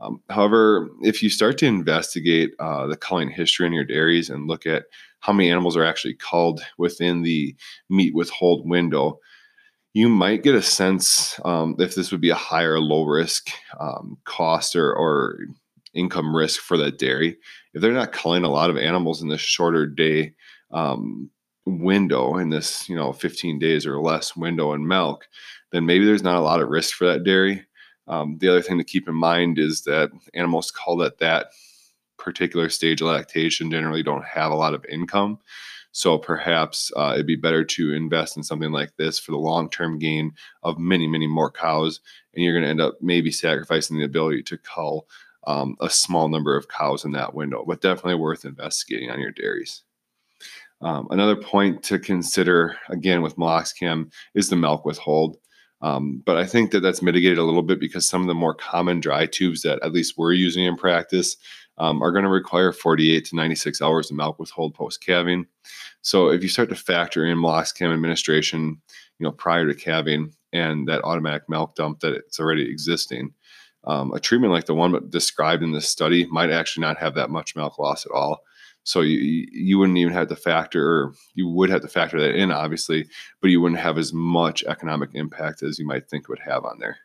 Um, 0.00 0.20
however, 0.30 0.90
if 1.02 1.22
you 1.22 1.30
start 1.30 1.58
to 1.58 1.66
investigate 1.66 2.54
uh, 2.58 2.86
the 2.86 2.96
culling 2.96 3.30
history 3.30 3.66
in 3.66 3.72
your 3.72 3.84
dairies 3.84 4.30
and 4.30 4.48
look 4.48 4.66
at 4.66 4.84
how 5.20 5.32
many 5.32 5.50
animals 5.50 5.76
are 5.76 5.84
actually 5.84 6.14
culled 6.14 6.60
within 6.78 7.22
the 7.22 7.54
meat 7.88 8.14
withhold 8.14 8.68
window, 8.68 9.20
you 9.94 10.08
might 10.08 10.42
get 10.42 10.54
a 10.54 10.62
sense 10.62 11.38
um, 11.44 11.76
if 11.78 11.94
this 11.94 12.10
would 12.10 12.20
be 12.20 12.30
a 12.30 12.34
higher 12.34 12.80
low 12.80 13.04
risk 13.04 13.50
um, 13.78 14.18
cost 14.24 14.74
or, 14.74 14.92
or 14.92 15.38
income 15.94 16.34
risk 16.34 16.60
for 16.60 16.76
that 16.78 16.98
dairy. 16.98 17.36
If 17.74 17.82
they're 17.82 17.92
not 17.92 18.12
culling 18.12 18.44
a 18.44 18.50
lot 18.50 18.70
of 18.70 18.78
animals 18.78 19.22
in 19.22 19.28
this 19.28 19.40
shorter 19.40 19.86
day 19.86 20.34
um, 20.72 21.30
window 21.66 22.36
in 22.38 22.50
this, 22.50 22.88
you 22.88 22.96
know, 22.96 23.12
15 23.12 23.58
days 23.58 23.86
or 23.86 24.00
less 24.00 24.36
window 24.36 24.72
in 24.72 24.86
milk, 24.86 25.28
then 25.70 25.86
maybe 25.86 26.04
there's 26.04 26.22
not 26.22 26.36
a 26.36 26.40
lot 26.40 26.60
of 26.60 26.68
risk 26.68 26.94
for 26.94 27.06
that 27.06 27.24
dairy. 27.24 27.64
Um, 28.08 28.38
the 28.38 28.48
other 28.48 28.62
thing 28.62 28.78
to 28.78 28.84
keep 28.84 29.08
in 29.08 29.14
mind 29.14 29.58
is 29.58 29.82
that 29.82 30.10
animals 30.34 30.70
called 30.70 31.02
at 31.02 31.18
that 31.18 31.46
particular 32.18 32.68
stage 32.68 33.00
of 33.00 33.08
lactation 33.08 33.70
generally 33.70 34.02
don't 34.02 34.24
have 34.24 34.52
a 34.52 34.56
lot 34.56 34.74
of 34.74 34.84
income. 34.86 35.38
So 35.92 36.16
perhaps 36.18 36.90
uh, 36.96 37.12
it'd 37.14 37.26
be 37.26 37.36
better 37.36 37.64
to 37.64 37.92
invest 37.92 38.36
in 38.36 38.42
something 38.42 38.72
like 38.72 38.96
this 38.96 39.18
for 39.18 39.32
the 39.32 39.38
long 39.38 39.68
term 39.68 39.98
gain 39.98 40.32
of 40.62 40.78
many, 40.78 41.06
many 41.06 41.26
more 41.26 41.50
cows. 41.50 42.00
And 42.34 42.42
you're 42.42 42.54
going 42.54 42.64
to 42.64 42.70
end 42.70 42.80
up 42.80 42.94
maybe 43.02 43.30
sacrificing 43.30 43.98
the 43.98 44.04
ability 44.04 44.42
to 44.44 44.58
cull 44.58 45.06
um, 45.46 45.76
a 45.80 45.90
small 45.90 46.28
number 46.28 46.56
of 46.56 46.68
cows 46.68 47.04
in 47.04 47.12
that 47.12 47.34
window, 47.34 47.64
but 47.66 47.82
definitely 47.82 48.14
worth 48.14 48.44
investigating 48.44 49.10
on 49.10 49.20
your 49.20 49.32
dairies. 49.32 49.82
Um, 50.82 51.06
another 51.10 51.36
point 51.36 51.82
to 51.84 51.98
consider, 51.98 52.76
again, 52.88 53.22
with 53.22 53.36
meloxicam 53.36 54.12
is 54.34 54.48
the 54.48 54.56
milk 54.56 54.84
withhold. 54.84 55.36
Um, 55.80 56.22
but 56.24 56.36
I 56.36 56.46
think 56.46 56.70
that 56.70 56.80
that's 56.80 57.02
mitigated 57.02 57.38
a 57.38 57.44
little 57.44 57.62
bit 57.62 57.80
because 57.80 58.06
some 58.06 58.20
of 58.20 58.28
the 58.28 58.34
more 58.34 58.54
common 58.54 59.00
dry 59.00 59.26
tubes 59.26 59.62
that 59.62 59.82
at 59.82 59.92
least 59.92 60.14
we're 60.16 60.32
using 60.32 60.64
in 60.64 60.76
practice 60.76 61.36
um, 61.78 62.02
are 62.02 62.12
going 62.12 62.24
to 62.24 62.30
require 62.30 62.72
48 62.72 63.24
to 63.26 63.36
96 63.36 63.82
hours 63.82 64.10
of 64.10 64.16
milk 64.16 64.38
withhold 64.38 64.74
post 64.74 65.04
calving. 65.04 65.46
So 66.02 66.28
if 66.28 66.42
you 66.42 66.48
start 66.48 66.68
to 66.68 66.76
factor 66.76 67.26
in 67.26 67.38
meloxicam 67.38 67.92
administration, 67.92 68.80
you 69.18 69.24
know, 69.24 69.32
prior 69.32 69.66
to 69.66 69.74
calving 69.74 70.32
and 70.52 70.86
that 70.88 71.02
automatic 71.04 71.48
milk 71.48 71.74
dump 71.74 72.00
that 72.00 72.14
it's 72.14 72.38
already 72.38 72.68
existing, 72.68 73.32
um, 73.84 74.12
a 74.12 74.20
treatment 74.20 74.52
like 74.52 74.66
the 74.66 74.74
one 74.74 75.08
described 75.10 75.62
in 75.62 75.72
this 75.72 75.88
study 75.88 76.26
might 76.26 76.50
actually 76.50 76.82
not 76.82 76.98
have 76.98 77.14
that 77.14 77.30
much 77.30 77.56
milk 77.56 77.78
loss 77.78 78.06
at 78.06 78.12
all. 78.12 78.42
So 78.84 79.00
you 79.00 79.46
you 79.52 79.78
wouldn't 79.78 79.98
even 79.98 80.12
have 80.12 80.28
to 80.28 80.36
factor, 80.36 80.86
or 80.86 81.14
you 81.34 81.48
would 81.48 81.70
have 81.70 81.82
to 81.82 81.88
factor 81.88 82.20
that 82.20 82.34
in, 82.34 82.50
obviously, 82.50 83.06
but 83.40 83.50
you 83.50 83.60
wouldn't 83.60 83.80
have 83.80 83.98
as 83.98 84.12
much 84.12 84.64
economic 84.64 85.10
impact 85.14 85.62
as 85.62 85.78
you 85.78 85.86
might 85.86 86.08
think 86.08 86.28
would 86.28 86.40
have 86.40 86.64
on 86.64 86.78
there. 86.78 86.98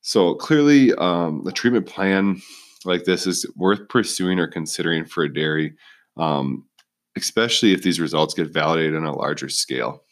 So 0.00 0.34
clearly, 0.34 0.94
um, 0.94 1.42
the 1.44 1.52
treatment 1.52 1.86
plan 1.86 2.40
like 2.84 3.04
this 3.04 3.26
is 3.26 3.46
worth 3.56 3.88
pursuing 3.88 4.38
or 4.38 4.46
considering 4.46 5.04
for 5.04 5.24
a 5.24 5.32
dairy, 5.32 5.74
um, 6.16 6.64
especially 7.16 7.72
if 7.72 7.82
these 7.82 8.00
results 8.00 8.34
get 8.34 8.52
validated 8.52 8.96
on 8.96 9.04
a 9.04 9.14
larger 9.14 9.48
scale. 9.48 10.02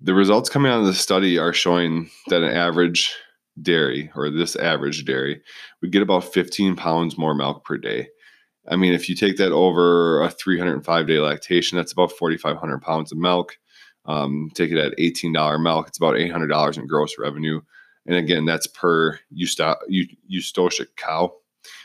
The 0.00 0.14
results 0.14 0.50
coming 0.50 0.70
out 0.70 0.80
of 0.80 0.86
the 0.86 0.94
study 0.94 1.38
are 1.38 1.52
showing 1.52 2.10
that 2.28 2.42
an 2.42 2.54
average 2.54 3.14
dairy, 3.62 4.10
or 4.14 4.30
this 4.30 4.56
average 4.56 5.04
dairy, 5.04 5.40
would 5.80 5.92
get 5.92 6.02
about 6.02 6.24
15 6.24 6.76
pounds 6.76 7.16
more 7.16 7.34
milk 7.34 7.64
per 7.64 7.78
day. 7.78 8.08
I 8.68 8.76
mean, 8.76 8.94
if 8.94 9.08
you 9.08 9.14
take 9.14 9.36
that 9.36 9.52
over 9.52 10.22
a 10.22 10.30
305 10.30 11.06
day 11.06 11.18
lactation, 11.18 11.76
that's 11.76 11.92
about 11.92 12.12
4,500 12.12 12.80
pounds 12.80 13.12
of 13.12 13.18
milk. 13.18 13.58
Um, 14.06 14.50
take 14.54 14.70
it 14.70 14.78
at 14.78 14.96
$18 14.98 15.60
milk, 15.62 15.88
it's 15.88 15.98
about 15.98 16.14
$800 16.14 16.78
in 16.78 16.86
gross 16.86 17.18
revenue. 17.18 17.60
And 18.06 18.14
again, 18.14 18.44
that's 18.44 18.68
per 18.68 19.18
Eustocic 19.36 20.86
cow. 20.96 21.34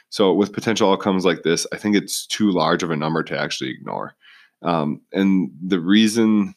So 0.09 0.33
with 0.33 0.53
potential 0.53 0.91
outcomes 0.91 1.25
like 1.25 1.43
this, 1.43 1.65
I 1.73 1.77
think 1.77 1.95
it's 1.95 2.27
too 2.27 2.51
large 2.51 2.83
of 2.83 2.91
a 2.91 2.95
number 2.95 3.23
to 3.23 3.39
actually 3.39 3.71
ignore. 3.71 4.15
Um, 4.61 5.01
and 5.11 5.49
the 5.65 5.79
reason 5.79 6.53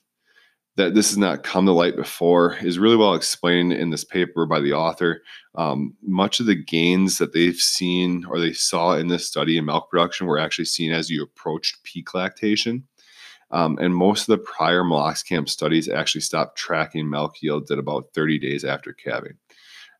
that 0.76 0.94
this 0.94 1.10
has 1.10 1.18
not 1.18 1.44
come 1.44 1.66
to 1.66 1.72
light 1.72 1.96
before 1.96 2.56
is 2.56 2.78
really 2.78 2.96
well 2.96 3.14
explained 3.14 3.72
in 3.72 3.90
this 3.90 4.04
paper 4.04 4.44
by 4.44 4.60
the 4.60 4.72
author. 4.72 5.22
Um, 5.54 5.94
much 6.02 6.40
of 6.40 6.46
the 6.46 6.56
gains 6.56 7.18
that 7.18 7.32
they've 7.32 7.56
seen 7.56 8.24
or 8.28 8.40
they 8.40 8.52
saw 8.52 8.94
in 8.94 9.06
this 9.06 9.26
study 9.26 9.56
in 9.56 9.66
milk 9.66 9.88
production 9.88 10.26
were 10.26 10.38
actually 10.38 10.64
seen 10.64 10.92
as 10.92 11.10
you 11.10 11.22
approached 11.22 11.82
peak 11.84 12.12
lactation. 12.14 12.84
Um, 13.52 13.78
and 13.80 13.94
most 13.94 14.22
of 14.22 14.36
the 14.36 14.44
prior 14.44 14.82
meloxicam 14.82 15.48
studies 15.48 15.88
actually 15.88 16.22
stopped 16.22 16.58
tracking 16.58 17.08
milk 17.08 17.40
yields 17.40 17.70
at 17.70 17.78
about 17.78 18.08
30 18.12 18.40
days 18.40 18.64
after 18.64 18.92
calving. 18.92 19.34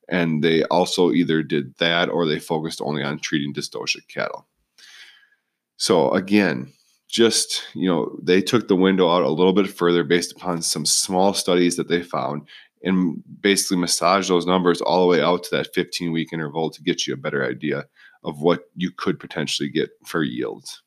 And 0.09 0.43
they 0.43 0.65
also 0.65 1.13
either 1.13 1.43
did 1.43 1.77
that 1.77 2.09
or 2.09 2.27
they 2.27 2.41
focused 2.41 2.81
only 2.83 3.05
on 3.05 3.21
treating 3.21 3.55
dystocia 3.55 4.07
cattle. 4.09 4.47
So, 5.77 6.11
again, 6.11 6.73
just 7.15 7.63
you 7.75 7.89
know 7.89 8.19
they 8.21 8.43
took 8.43 8.67
the 8.67 8.75
window 8.75 9.09
out 9.09 9.23
a 9.23 9.31
little 9.31 9.53
bit 9.53 9.71
further 9.71 10.03
based 10.03 10.33
upon 10.33 10.61
some 10.61 10.85
small 10.85 11.33
studies 11.33 11.77
that 11.77 11.87
they 11.87 12.03
found 12.03 12.43
and 12.83 13.23
basically 13.41 13.77
massage 13.77 14.29
those 14.29 14.47
numbers 14.47 14.81
all 14.81 15.01
the 15.01 15.07
way 15.07 15.23
out 15.23 15.45
to 15.45 15.57
that 15.57 15.73
15 15.73 16.11
week 16.11 16.33
interval 16.33 16.71
to 16.71 16.83
get 16.83 17.07
you 17.07 17.15
a 17.15 17.17
better 17.17 17.49
idea 17.49 17.85
of 18.25 18.41
what 18.41 18.65
you 18.75 18.91
could 18.91 19.21
potentially 19.21 19.69
get 19.69 19.91
for 20.05 20.25
yields. 20.25 20.83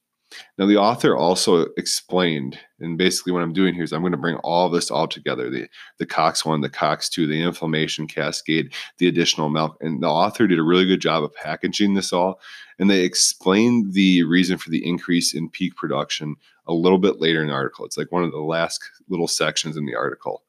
Now 0.57 0.65
the 0.65 0.75
author 0.75 1.15
also 1.15 1.67
explained 1.77 2.59
And 2.79 2.97
basically, 2.97 3.31
what 3.31 3.41
I'm 3.41 3.53
doing 3.53 3.73
here 3.73 3.83
is 3.83 3.91
I'm 3.91 4.01
going 4.01 4.11
to 4.11 4.17
bring 4.17 4.35
all 4.37 4.69
this 4.69 4.91
all 4.91 5.07
together 5.07 5.49
the, 5.49 5.67
the 5.97 6.05
COX1, 6.05 6.61
the 6.61 6.69
COX2, 6.69 7.27
the 7.27 7.41
inflammation 7.41 8.07
cascade, 8.07 8.73
the 8.99 9.07
additional 9.07 9.49
milk. 9.49 9.77
And 9.81 10.01
the 10.01 10.07
author 10.07 10.47
did 10.47 10.59
a 10.59 10.63
really 10.63 10.85
good 10.85 11.01
job 11.01 11.23
of 11.23 11.33
packaging 11.33 11.95
this 11.95 12.13
all. 12.13 12.39
And 12.79 12.89
they 12.89 13.01
explained 13.01 13.93
the 13.93 14.23
reason 14.23 14.57
for 14.57 14.69
the 14.69 14.85
increase 14.85 15.33
in 15.33 15.49
peak 15.49 15.75
production 15.75 16.35
a 16.67 16.73
little 16.73 16.99
bit 16.99 17.19
later 17.19 17.41
in 17.41 17.47
the 17.47 17.53
article. 17.53 17.85
It's 17.85 17.97
like 17.97 18.11
one 18.11 18.23
of 18.23 18.31
the 18.31 18.37
last 18.37 18.81
little 19.09 19.27
sections 19.27 19.77
in 19.77 19.85
the 19.85 19.95
article. 19.95 20.43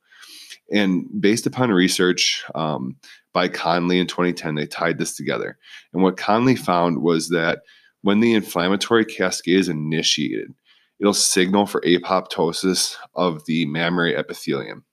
And 0.70 1.06
based 1.18 1.46
upon 1.46 1.70
research 1.70 2.44
um, 2.54 2.96
by 3.32 3.48
Conley 3.48 3.98
in 3.98 4.06
2010, 4.06 4.54
they 4.54 4.66
tied 4.66 4.98
this 4.98 5.16
together. 5.16 5.56
And 5.94 6.02
what 6.02 6.18
Conley 6.18 6.56
found 6.56 7.00
was 7.00 7.30
that 7.30 7.60
when 8.02 8.20
the 8.20 8.34
inflammatory 8.34 9.04
cascade 9.04 9.58
is 9.58 9.68
initiated, 9.68 10.52
it'll 11.00 11.14
signal 11.14 11.66
for 11.66 11.80
apoptosis 11.82 12.96
of 13.14 13.44
the 13.46 13.66
mammary 13.66 14.16
epithelium. 14.16 14.84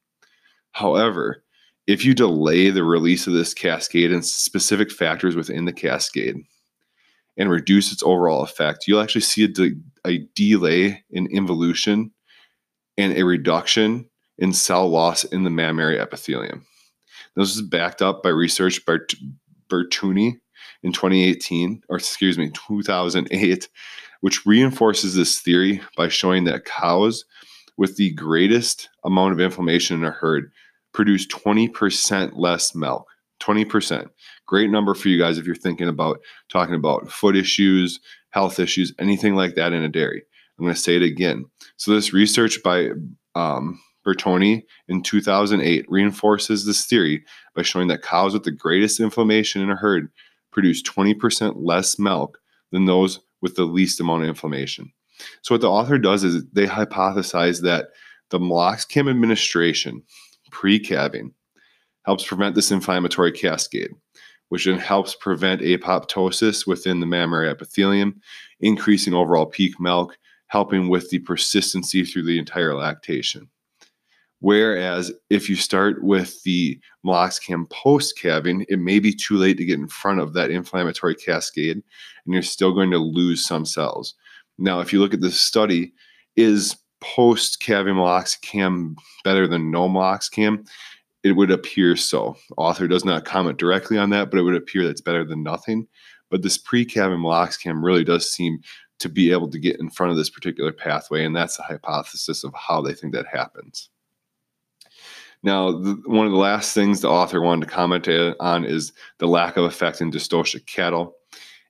However, 0.72 1.44
if 1.88 2.04
you 2.04 2.13
delay 2.13 2.70
the 2.70 2.84
release 2.84 3.28
of 3.28 3.34
this 3.34 3.54
cascade 3.54 4.12
and 4.12 4.26
specific 4.26 4.91
factors 4.91 5.36
within 5.36 5.65
the 5.65 5.74
cascade 5.74 6.38
and 7.38 7.50
reduce 7.50 7.91
its 7.91 8.04
overall 8.04 8.44
effect, 8.44 8.86
you'll 8.88 9.02
actually 9.02 9.22
see 9.22 9.44
a, 9.44 9.48
de- 9.48 9.76
a 10.06 10.28
delay 10.36 11.04
in 11.12 11.28
involution 11.28 12.12
and 12.98 13.13
a 13.13 13.24
reduction 13.24 14.10
in 14.38 14.54
cell 14.54 14.89
loss 14.89 15.24
in 15.26 15.44
the 15.44 15.50
mammary 15.50 16.00
epithelium. 16.00 16.65
This 17.36 17.56
is 17.56 17.62
backed 17.62 18.02
up 18.02 18.24
by 18.24 18.30
research 18.30 18.86
by 18.86 18.98
Bertoni 19.70 20.39
in 20.84 20.91
2018, 20.91 21.82
or 21.89 21.98
excuse 21.98 22.38
me, 22.38 22.52
2008, 22.68 23.70
which 24.25 24.43
reinforces 24.43 25.13
this 25.13 25.39
theory 25.39 25.79
by 25.95 26.07
showing 26.07 26.45
that 26.45 26.65
cows 26.65 27.25
with 27.77 27.95
the 27.95 28.11
greatest 28.13 28.89
amount 29.03 29.31
of 29.31 29.39
inflammation 29.39 29.99
in 29.99 30.03
a 30.03 30.09
herd 30.09 30.51
produce 30.95 31.27
20% 31.27 32.31
less 32.33 32.73
milk. 32.73 33.07
20%. 33.39 34.09
Great 34.47 34.71
number 34.71 34.95
for 34.95 35.09
you 35.09 35.19
guys 35.19 35.38
if 35.38 35.45
you're 35.45 35.53
thinking 35.53 35.88
about 35.88 36.19
talking 36.49 36.73
about 36.73 37.07
foot 37.07 37.35
issues, 37.35 37.99
health 38.31 38.59
issues, 38.59 38.91
anything 38.97 39.35
like 39.35 39.53
that 39.53 39.73
in 39.73 39.83
a 39.83 39.89
dairy. 39.89 40.23
I'm 40.57 40.65
going 40.65 40.73
to 40.73 40.81
say 40.81 40.95
it 40.95 41.03
again. 41.03 41.45
So, 41.77 41.91
this 41.91 42.11
research 42.11 42.63
by 42.63 42.89
um, 43.35 43.79
Bertoni 44.07 44.63
in 44.88 45.03
2008 45.03 45.85
reinforces 45.88 46.65
this 46.65 46.88
theory 46.88 47.23
by 47.53 47.61
showing 47.61 47.89
that 47.89 48.01
cows 48.01 48.33
with 48.33 48.43
the 48.43 48.49
greatest 48.49 48.99
inflammation 48.99 49.61
in 49.61 49.69
a 49.69 49.75
herd 49.75 50.09
produce 50.51 50.81
20% 50.81 51.53
less 51.57 51.99
milk 51.99 52.39
than 52.71 52.85
those 52.85 53.19
with 53.41 53.56
the 53.56 53.65
least 53.65 54.00
amount 54.00 54.24
of 54.24 54.30
inflammation. 54.30 54.91
So, 55.41 55.56
what 55.56 55.62
the 55.62 55.69
author 55.69 55.98
does 55.98 56.24
is 56.24 56.43
they 56.52 56.65
hypothesize 56.65 57.62
that 57.62 57.89
the 58.30 58.39
meloxicam 58.39 59.10
administration 59.10 60.04
pre 60.52 60.80
calving 60.80 61.34
helps 62.06 62.26
prevent 62.26 62.56
this 62.56 62.71
inflammatory 62.71 63.32
cascade, 63.32 63.91
which 64.50 64.65
then 64.65 64.78
helps 64.78 65.15
prevent 65.15 65.62
apoptosis 65.62 66.67
within 66.67 67.00
the 67.00 67.06
mammary 67.06 67.50
epithelium, 67.50 68.19
increasing 68.60 69.13
overall 69.13 69.45
peak 69.45 69.80
milk, 69.80 70.17
helping 70.48 70.89
with 70.89 71.10
the 71.10 71.19
persistency 71.19 72.04
through 72.04 72.24
the 72.24 72.39
entire 72.39 72.76
lactation. 72.76 73.50
Whereas 74.39 75.12
if 75.30 75.50
you 75.50 75.56
start 75.56 76.04
with 76.04 76.43
the 76.43 76.80
meloxicam 77.06 77.69
post 77.69 78.17
calving, 78.19 78.65
it 78.69 78.80
may 78.80 79.00
be 79.00 79.13
too 79.13 79.38
late 79.38 79.58
to 79.58 79.65
get 79.65 79.80
in 79.80 79.88
front 79.88 80.19
of 80.19 80.34
that 80.34 80.52
inflammatory 80.52 81.15
cascade, 81.15 81.78
and 81.78 82.34
you're 82.34 82.43
still 82.43 82.74
going 82.74 82.91
to 82.91 82.98
lose 82.98 83.45
some 83.45 83.65
cells. 83.65 84.13
Now, 84.58 84.80
if 84.80 84.93
you 84.93 85.00
look 85.00 85.13
at 85.13 85.21
this 85.21 85.39
study, 85.39 85.93
is 86.36 86.76
post 87.02 87.62
calving 87.62 87.95
meloxicam 87.95 88.95
better 89.24 89.48
than 89.48 89.71
no 89.71 89.88
meloxicam? 89.88 90.67
It 91.24 91.34
would 91.34 91.50
appear 91.52 91.95
so. 91.95 92.36
Author 92.58 92.88
does 92.88 93.06
not 93.06 93.26
comment 93.26 93.58
directly 93.58 93.98
on 93.98 94.12
that, 94.12 94.30
but 94.30 94.39
it 94.39 94.43
would 94.43 94.56
appear 94.56 94.86
that's 94.86 95.02
better 95.02 95.24
than 95.24 95.43
nothing. 95.43 95.88
But 96.30 96.43
this 96.43 96.58
pre 96.58 96.86
calving 96.86 97.19
meloxicam 97.19 97.84
really 97.84 98.04
does 98.04 98.32
seem 98.32 98.60
to 99.00 99.10
be 99.10 99.32
able 99.32 99.50
to 99.50 99.60
get 99.60 99.80
in 99.80 99.89
front 99.89 100.12
of 100.12 100.17
this 100.17 100.30
particular 100.30 100.71
pathway, 100.71 101.26
and 101.26 101.36
that's 101.36 101.58
the 101.58 101.63
hypothesis 101.63 102.43
of 102.43 102.54
how 102.54 102.82
they 102.82 102.93
think 102.93 103.13
that 103.13 103.26
happens. 103.32 103.89
Now, 105.45 105.71
the, 105.71 106.01
one 106.08 106.25
of 106.25 106.31
the 106.31 106.39
last 106.39 106.73
things 106.73 107.01
the 107.01 107.08
author 107.08 107.39
wanted 107.39 107.67
to 107.67 107.71
comment 107.71 108.08
on 108.39 108.65
is 108.65 108.91
the 109.19 109.27
lack 109.27 109.58
of 109.58 109.63
effect 109.63 110.01
in 110.01 110.12
dystocia 110.12 110.65
cattle. 110.65 111.13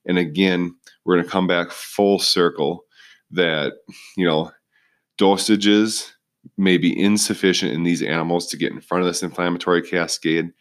And 0.06 0.18
again, 0.18 0.74
we're 1.04 1.16
going 1.16 1.26
to 1.26 1.32
come 1.32 1.46
back 1.46 1.72
full 1.72 2.18
circle 2.18 2.86
that, 3.32 3.74
you 4.16 4.26
know, 4.26 4.50
dosages 5.18 6.10
may 6.58 6.78
be 6.78 6.98
insufficient 6.98 7.74
in 7.74 7.84
these 7.84 8.02
animals 8.02 8.48
to 8.48 8.58
get 8.58 8.72
in 8.72 8.80
front 8.80 9.04
of 9.04 9.10
this 9.10 9.22
inflammatory 9.22 9.82
cascade. 9.82 10.52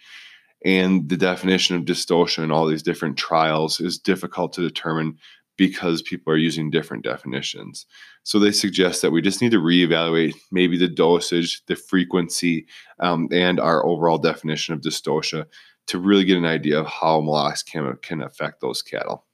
And 0.65 1.09
the 1.09 1.17
definition 1.17 1.77
of 1.77 1.85
dystocia 1.85 2.43
in 2.43 2.51
all 2.51 2.67
these 2.67 2.83
different 2.83 3.17
trials 3.17 3.79
is 3.79 3.97
difficult 3.97 4.53
to 4.55 4.61
determine 4.61 5.19
because 5.57 6.03
people 6.03 6.33
are 6.33 6.39
using 6.39 6.71
different 6.71 7.05
definitions. 7.05 7.87
So 8.25 8.39
they 8.39 8.53
suggest 8.53 9.03
that 9.03 9.13
we 9.13 9.23
just 9.23 9.41
need 9.41 9.53
to 9.53 9.61
reevaluate 9.61 10.35
maybe 10.51 10.77
the 10.77 10.89
dosage, 10.89 11.65
the 11.67 11.77
frequency, 11.77 12.67
um, 13.01 13.29
and 13.31 13.61
our 13.61 13.85
overall 13.85 14.19
definition 14.19 14.75
of 14.75 14.81
dystocia 14.81 15.47
to 15.87 15.99
really 15.99 16.25
get 16.25 16.39
an 16.39 16.47
idea 16.47 16.81
of 16.81 16.87
how 16.87 17.21
meloxicam 17.21 18.01
can 18.03 18.23
affect 18.23 18.61
those 18.61 18.83
cattle. 18.83 19.27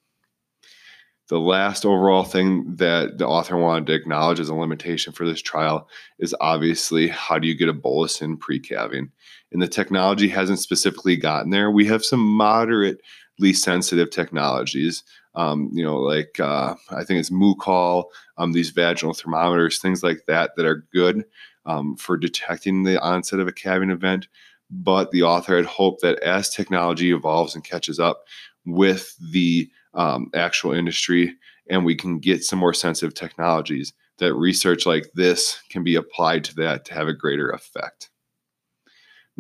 The 1.29 1.39
last 1.39 1.87
overall 1.87 2.25
thing 2.25 2.75
that 2.75 3.19
the 3.19 3.27
author 3.27 3.57
wanted 3.57 3.87
to 3.87 3.93
acknowledge 3.95 4.41
as 4.41 4.49
a 4.49 4.55
limitation 4.55 5.13
for 5.13 5.25
this 5.25 5.41
trial 5.41 5.89
is 6.19 6.35
obviously 6.41 7.07
how 7.07 7.39
do 7.39 7.47
you 7.47 7.55
get 7.55 7.69
a 7.69 7.73
bolus 7.73 8.21
in 8.21 8.37
pre 8.37 8.59
calving? 8.59 9.13
And 9.53 9.63
the 9.63 9.69
technology 9.69 10.29
hasn't 10.29 10.59
specifically 10.59 11.17
gotten 11.17 11.51
there. 11.51 11.71
We 11.71 11.87
have 11.87 12.05
some 12.05 12.19
moderately 12.19 13.53
sensitive 13.53 14.11
technologies 14.11 15.05
um, 15.35 15.71
you 15.73 15.85
know, 15.85 15.99
like 15.99 16.41
uh, 16.41 16.75
I 16.91 17.05
think 17.05 17.21
it's 17.21 17.31
Moocall, 17.31 18.05
um, 18.39 18.53
these 18.53 18.71
vaginal 18.71 19.15
thermometers, 19.15 19.79
things 19.79 20.03
like 20.03 20.25
that, 20.27 20.57
that 20.57 20.67
are 20.67 20.87
good 20.93 21.25
um, 21.67 21.97
for 21.97 22.17
detecting 22.17 22.83
the 22.83 23.01
onset 23.01 23.41
of 23.41 23.49
a 23.49 23.53
calving 23.53 23.91
event. 23.91 24.29
But 24.71 25.11
the 25.11 25.23
author 25.23 25.57
had 25.57 25.67
hoped 25.67 26.03
that 26.03 26.21
as 26.21 26.51
technology 26.51 27.13
evolves 27.13 27.55
and 27.55 27.65
catches 27.65 27.99
up 27.99 28.25
with 28.65 29.17
the 29.19 29.69
um, 29.95 30.31
actual 30.35 30.73
industry, 30.73 31.35
and 31.69 31.85
we 31.85 31.95
can 31.95 32.19
get 32.19 32.45
some 32.45 32.59
more 32.59 32.75
sensitive 32.75 33.15
technologies, 33.15 33.93
that 34.19 34.35
research 34.35 34.87
like 34.87 35.11
this 35.15 35.61
can 35.71 35.83
be 35.83 35.97
applied 35.97 36.45
to 36.45 36.55
that 36.55 36.85
to 36.85 36.95
have 36.95 37.09
a 37.09 37.15
greater 37.15 37.51
effect. 37.51 38.10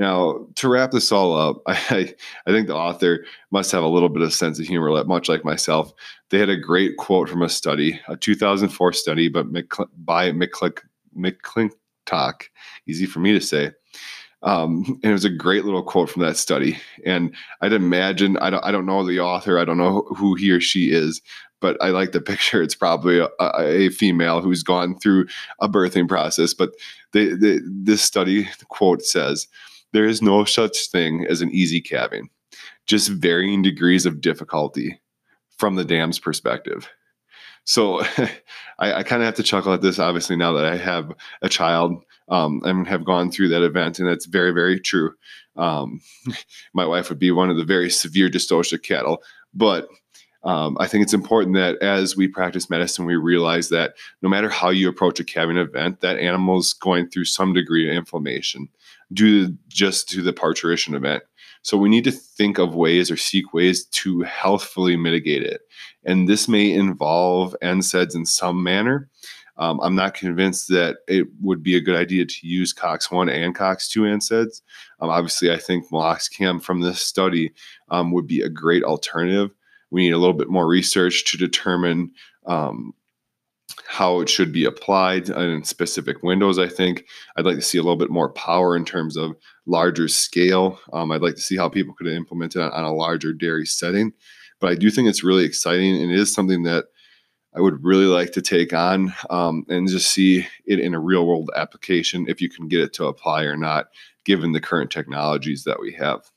Now, 0.01 0.47
to 0.55 0.71
wrap 0.71 0.93
this 0.93 1.13
all 1.13 1.37
up, 1.37 1.61
I, 1.67 2.15
I 2.47 2.51
think 2.51 2.69
the 2.69 2.75
author 2.75 3.27
must 3.51 3.71
have 3.73 3.85
a 3.85 3.89
little 3.89 4.09
bit 4.09 4.23
of 4.23 4.33
sense 4.33 4.59
of 4.59 4.65
humor, 4.65 5.05
much 5.05 5.29
like 5.29 5.45
myself. 5.45 5.93
They 6.31 6.39
had 6.39 6.49
a 6.49 6.57
great 6.57 6.97
quote 6.97 7.29
from 7.29 7.43
a 7.43 7.51
study, 7.51 8.01
a 8.09 8.17
2004 8.17 8.95
study, 8.95 9.29
but 9.29 9.47
by 9.99 10.33
McClintock, 10.33 12.45
easy 12.87 13.05
for 13.05 13.21
me 13.21 13.33
to 13.33 13.43
say. 13.43 13.73
Um, 14.43 14.99
and 15.03 15.11
it 15.11 15.13
was 15.13 15.27
a 15.27 15.31
great 15.31 15.67
little 15.67 15.83
quote 15.83 16.09
from 16.09 16.23
that 16.23 16.39
study. 16.39 16.79
And 17.05 17.35
I'd 17.61 17.75
imagine, 17.75 18.39
I 18.39 18.49
don't, 18.49 18.65
I 18.65 18.71
don't 18.71 18.87
know 18.87 19.07
the 19.07 19.21
author, 19.21 19.59
I 19.59 19.67
don't 19.67 19.77
know 19.77 20.09
who 20.17 20.35
he 20.35 20.51
or 20.51 20.63
she 20.63 20.93
is, 20.93 21.21
but 21.61 21.77
I 21.83 21.91
like 21.91 22.13
the 22.13 22.21
picture. 22.23 22.63
It's 22.63 22.75
probably 22.75 23.19
a, 23.19 23.29
a 23.39 23.91
female 23.91 24.41
who's 24.41 24.63
gone 24.63 24.99
through 24.99 25.27
a 25.59 25.69
birthing 25.69 26.09
process. 26.09 26.55
But 26.55 26.71
they, 27.13 27.35
they, 27.35 27.59
this 27.67 28.01
study 28.01 28.49
quote 28.71 29.03
says, 29.03 29.47
there 29.92 30.07
is 30.07 30.22
no 30.22 30.44
such 30.44 30.88
thing 30.90 31.26
as 31.29 31.40
an 31.40 31.50
easy 31.50 31.81
calving, 31.81 32.29
just 32.87 33.09
varying 33.09 33.62
degrees 33.62 34.07
of 34.07 34.20
difficulty 34.20 35.00
from 35.59 35.76
the 35.76 35.85
dam's 35.85 36.18
perspective. 36.18 36.88
So 37.64 38.00
I, 38.79 38.94
I 38.94 39.03
kind 39.03 39.22
of 39.22 39.26
have 39.26 39.35
to 39.37 39.42
chuckle 39.42 39.72
at 39.72 39.83
this, 39.83 39.98
obviously, 39.98 40.37
now 40.37 40.53
that 40.53 40.66
I 40.66 40.76
have 40.76 41.12
a 41.42 41.48
child 41.48 42.03
um, 42.29 42.61
and 42.64 42.87
have 42.87 43.05
gone 43.05 43.31
through 43.31 43.48
that 43.48 43.62
event, 43.62 43.98
and 43.98 44.09
that's 44.09 44.26
very, 44.26 44.53
very 44.53 44.81
true. 44.81 45.12
Um, 45.57 46.00
my 46.74 46.87
wife 46.87 47.09
would 47.09 47.18
be 47.18 47.31
one 47.31 47.50
of 47.50 47.57
the 47.57 47.64
very 47.64 47.90
severe 47.90 48.29
dystocia 48.29 48.83
cattle, 48.83 49.22
but 49.53 49.88
um, 50.42 50.76
I 50.81 50.87
think 50.87 51.03
it's 51.03 51.14
important 51.14 51.55
that 51.57 51.83
as 51.83 52.16
we 52.16 52.26
practice 52.26 52.70
medicine, 52.70 53.05
we 53.05 53.16
realize 53.16 53.68
that 53.68 53.94
no 54.22 54.29
matter 54.29 54.48
how 54.48 54.70
you 54.70 54.88
approach 54.88 55.20
a 55.20 55.24
calving 55.24 55.59
event, 55.59 56.00
that 56.00 56.18
animal's 56.18 56.72
going 56.72 57.09
through 57.09 57.26
some 57.26 57.53
degree 57.53 57.88
of 57.88 57.94
inflammation 57.94 58.68
due 59.12 59.46
to 59.46 59.55
just 59.68 60.09
to 60.11 60.22
the 60.22 60.33
parturition 60.33 60.94
event. 60.94 61.22
So 61.62 61.76
we 61.76 61.90
need 61.90 62.05
to 62.05 62.12
think 62.12 62.59
of 62.59 62.74
ways 62.74 63.11
or 63.11 63.18
seek 63.18 63.53
ways 63.53 63.85
to 63.87 64.22
healthfully 64.22 64.96
mitigate 64.96 65.42
it. 65.42 65.61
And 66.05 66.26
this 66.26 66.48
may 66.48 66.72
involve 66.72 67.55
NSAIDs 67.62 68.14
in 68.14 68.24
some 68.24 68.62
manner. 68.62 69.11
Um, 69.59 69.79
I'm 69.83 69.94
not 69.94 70.14
convinced 70.14 70.68
that 70.68 70.98
it 71.07 71.26
would 71.42 71.62
be 71.62 71.76
a 71.76 71.83
good 71.83 71.96
idea 71.96 72.24
to 72.24 72.46
use 72.46 72.72
COX1 72.72 73.31
and 73.31 73.55
COX2 73.55 74.16
NSAIDs. 74.16 74.62
Um, 75.00 75.11
obviously, 75.11 75.53
I 75.53 75.59
think 75.59 75.90
meloxicam 75.90 76.62
from 76.62 76.81
this 76.81 77.03
study 77.03 77.53
um, 77.90 78.11
would 78.12 78.26
be 78.26 78.40
a 78.40 78.48
great 78.48 78.83
alternative. 78.83 79.55
We 79.90 80.03
need 80.03 80.12
a 80.12 80.18
little 80.18 80.35
bit 80.35 80.48
more 80.48 80.66
research 80.66 81.24
to 81.26 81.37
determine 81.37 82.12
um, 82.46 82.94
how 83.87 84.20
it 84.20 84.29
should 84.29 84.53
be 84.53 84.64
applied 84.64 85.29
in 85.29 85.64
specific 85.64 86.22
windows. 86.22 86.59
I 86.59 86.68
think 86.68 87.07
I'd 87.37 87.44
like 87.44 87.57
to 87.57 87.62
see 87.62 87.79
a 87.79 87.83
little 87.83 87.96
bit 87.96 88.11
more 88.11 88.33
power 88.33 88.76
in 88.76 88.85
terms 88.85 89.16
of 89.16 89.37
larger 89.66 90.09
scale. 90.09 90.79
Um, 90.92 91.12
I'd 91.12 91.22
like 91.22 91.37
to 91.37 91.40
see 91.40 91.57
how 91.57 91.68
people 91.68 91.94
could 91.94 92.07
implement 92.07 92.57
it 92.57 92.62
on, 92.62 92.70
on 92.72 92.85
a 92.85 92.94
larger 92.94 93.33
dairy 93.33 93.66
setting. 93.66 94.12
But 94.61 94.70
I 94.70 94.74
do 94.74 94.90
think 94.90 95.09
it's 95.09 95.24
really 95.24 95.44
exciting 95.44 96.00
and 96.00 96.11
it 96.11 96.18
is 96.18 96.33
something 96.33 96.64
that 96.64 96.87
I 97.55 97.61
would 97.61 97.83
really 97.85 98.07
like 98.07 98.33
to 98.33 98.42
take 98.42 98.72
on 98.72 99.12
um, 99.29 99.64
and 99.68 99.88
just 99.88 100.12
see 100.12 100.46
it 100.66 100.79
in 100.79 100.94
a 100.94 101.00
real 101.00 101.26
world 101.26 101.50
application 101.57 102.26
if 102.29 102.40
you 102.40 102.48
can 102.48 102.68
get 102.68 102.81
it 102.81 102.92
to 102.94 103.07
apply 103.07 103.42
or 103.44 103.57
not, 103.57 103.88
given 104.24 104.53
the 104.53 104.61
current 104.61 104.90
technologies 104.90 105.64
that 105.64 105.81
we 105.81 105.92
have. 105.94 106.31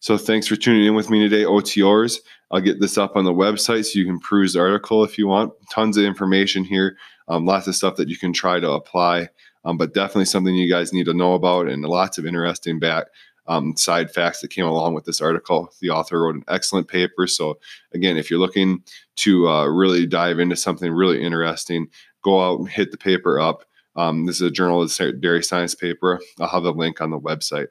So 0.00 0.16
thanks 0.16 0.46
for 0.46 0.56
tuning 0.56 0.86
in 0.86 0.94
with 0.94 1.10
me 1.10 1.20
today, 1.20 1.44
OTRs. 1.44 2.18
I'll 2.50 2.60
get 2.60 2.80
this 2.80 2.96
up 2.96 3.16
on 3.16 3.24
the 3.24 3.32
website 3.32 3.84
so 3.84 3.98
you 3.98 4.04
can 4.04 4.20
peruse 4.20 4.52
the 4.52 4.60
article 4.60 5.02
if 5.04 5.18
you 5.18 5.26
want. 5.26 5.52
Tons 5.70 5.96
of 5.96 6.04
information 6.04 6.64
here, 6.64 6.96
um, 7.28 7.44
lots 7.44 7.66
of 7.66 7.74
stuff 7.74 7.96
that 7.96 8.08
you 8.08 8.16
can 8.16 8.32
try 8.32 8.60
to 8.60 8.70
apply, 8.70 9.28
um, 9.64 9.76
but 9.76 9.94
definitely 9.94 10.26
something 10.26 10.54
you 10.54 10.70
guys 10.70 10.92
need 10.92 11.06
to 11.06 11.14
know 11.14 11.34
about 11.34 11.68
and 11.68 11.82
lots 11.82 12.18
of 12.18 12.26
interesting 12.26 12.78
back 12.78 13.06
um, 13.48 13.76
side 13.76 14.10
facts 14.10 14.40
that 14.40 14.48
came 14.48 14.64
along 14.64 14.94
with 14.94 15.04
this 15.04 15.20
article. 15.20 15.72
The 15.80 15.90
author 15.90 16.22
wrote 16.22 16.36
an 16.36 16.44
excellent 16.48 16.88
paper. 16.88 17.26
So 17.26 17.58
again, 17.92 18.16
if 18.16 18.30
you're 18.30 18.40
looking 18.40 18.82
to 19.16 19.48
uh, 19.48 19.66
really 19.66 20.06
dive 20.06 20.38
into 20.38 20.56
something 20.56 20.92
really 20.92 21.22
interesting, 21.22 21.88
go 22.22 22.42
out 22.42 22.58
and 22.60 22.68
hit 22.68 22.90
the 22.90 22.98
paper 22.98 23.40
up. 23.40 23.64
Um, 23.94 24.26
this 24.26 24.36
is 24.36 24.42
a 24.42 24.50
Journal 24.50 24.82
of 24.82 25.20
Dairy 25.20 25.42
Science 25.42 25.74
paper. 25.74 26.20
I'll 26.38 26.48
have 26.48 26.64
the 26.64 26.72
link 26.72 27.00
on 27.00 27.10
the 27.10 27.20
website. 27.20 27.68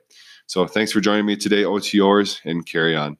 So 0.47 0.67
thanks 0.67 0.91
for 0.91 1.01
joining 1.01 1.25
me 1.25 1.35
today, 1.35 1.65
oh, 1.65 1.73
OTRs, 1.73 2.41
and 2.45 2.65
carry 2.65 2.95
on. 2.95 3.17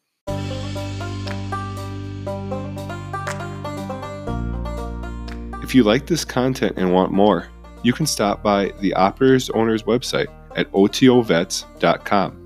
If 5.64 5.74
you 5.74 5.84
like 5.84 6.06
this 6.06 6.24
content 6.24 6.78
and 6.78 6.94
want 6.94 7.12
more, 7.12 7.48
you 7.84 7.92
can 7.92 8.06
stop 8.06 8.44
by 8.44 8.72
the 8.80 8.94
Operators 8.94 9.50
Owners 9.50 9.84
website 9.84 10.28
at 10.56 10.72
otovets.com. 10.72 12.42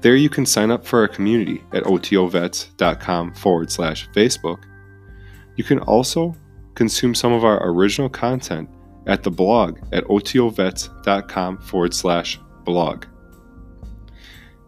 There 0.00 0.16
you 0.16 0.28
can 0.28 0.46
sign 0.46 0.70
up 0.70 0.84
for 0.84 1.00
our 1.00 1.08
community 1.08 1.62
at 1.72 1.84
otovets.com 1.84 3.34
forward 3.34 3.70
slash 3.70 4.08
Facebook. 4.10 4.62
You 5.56 5.64
can 5.64 5.80
also 5.80 6.34
consume 6.74 7.14
some 7.14 7.32
of 7.32 7.44
our 7.44 7.68
original 7.68 8.08
content 8.08 8.68
at 9.06 9.22
the 9.22 9.30
blog 9.30 9.78
at 9.92 10.04
otovets.com 10.04 11.58
forward 11.58 11.94
slash 11.94 12.38
blog. 12.64 13.06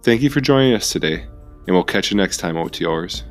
Thank 0.05 0.21
you 0.21 0.29
for 0.29 0.43
joining 0.43 0.75
us 0.75 0.93
today, 0.93 1.23
and 1.23 1.69
we'll 1.69 1.83
catch 1.83 2.11
you 2.11 2.17
next 2.19 2.37
time, 2.37 2.57
OTRs. 2.57 3.23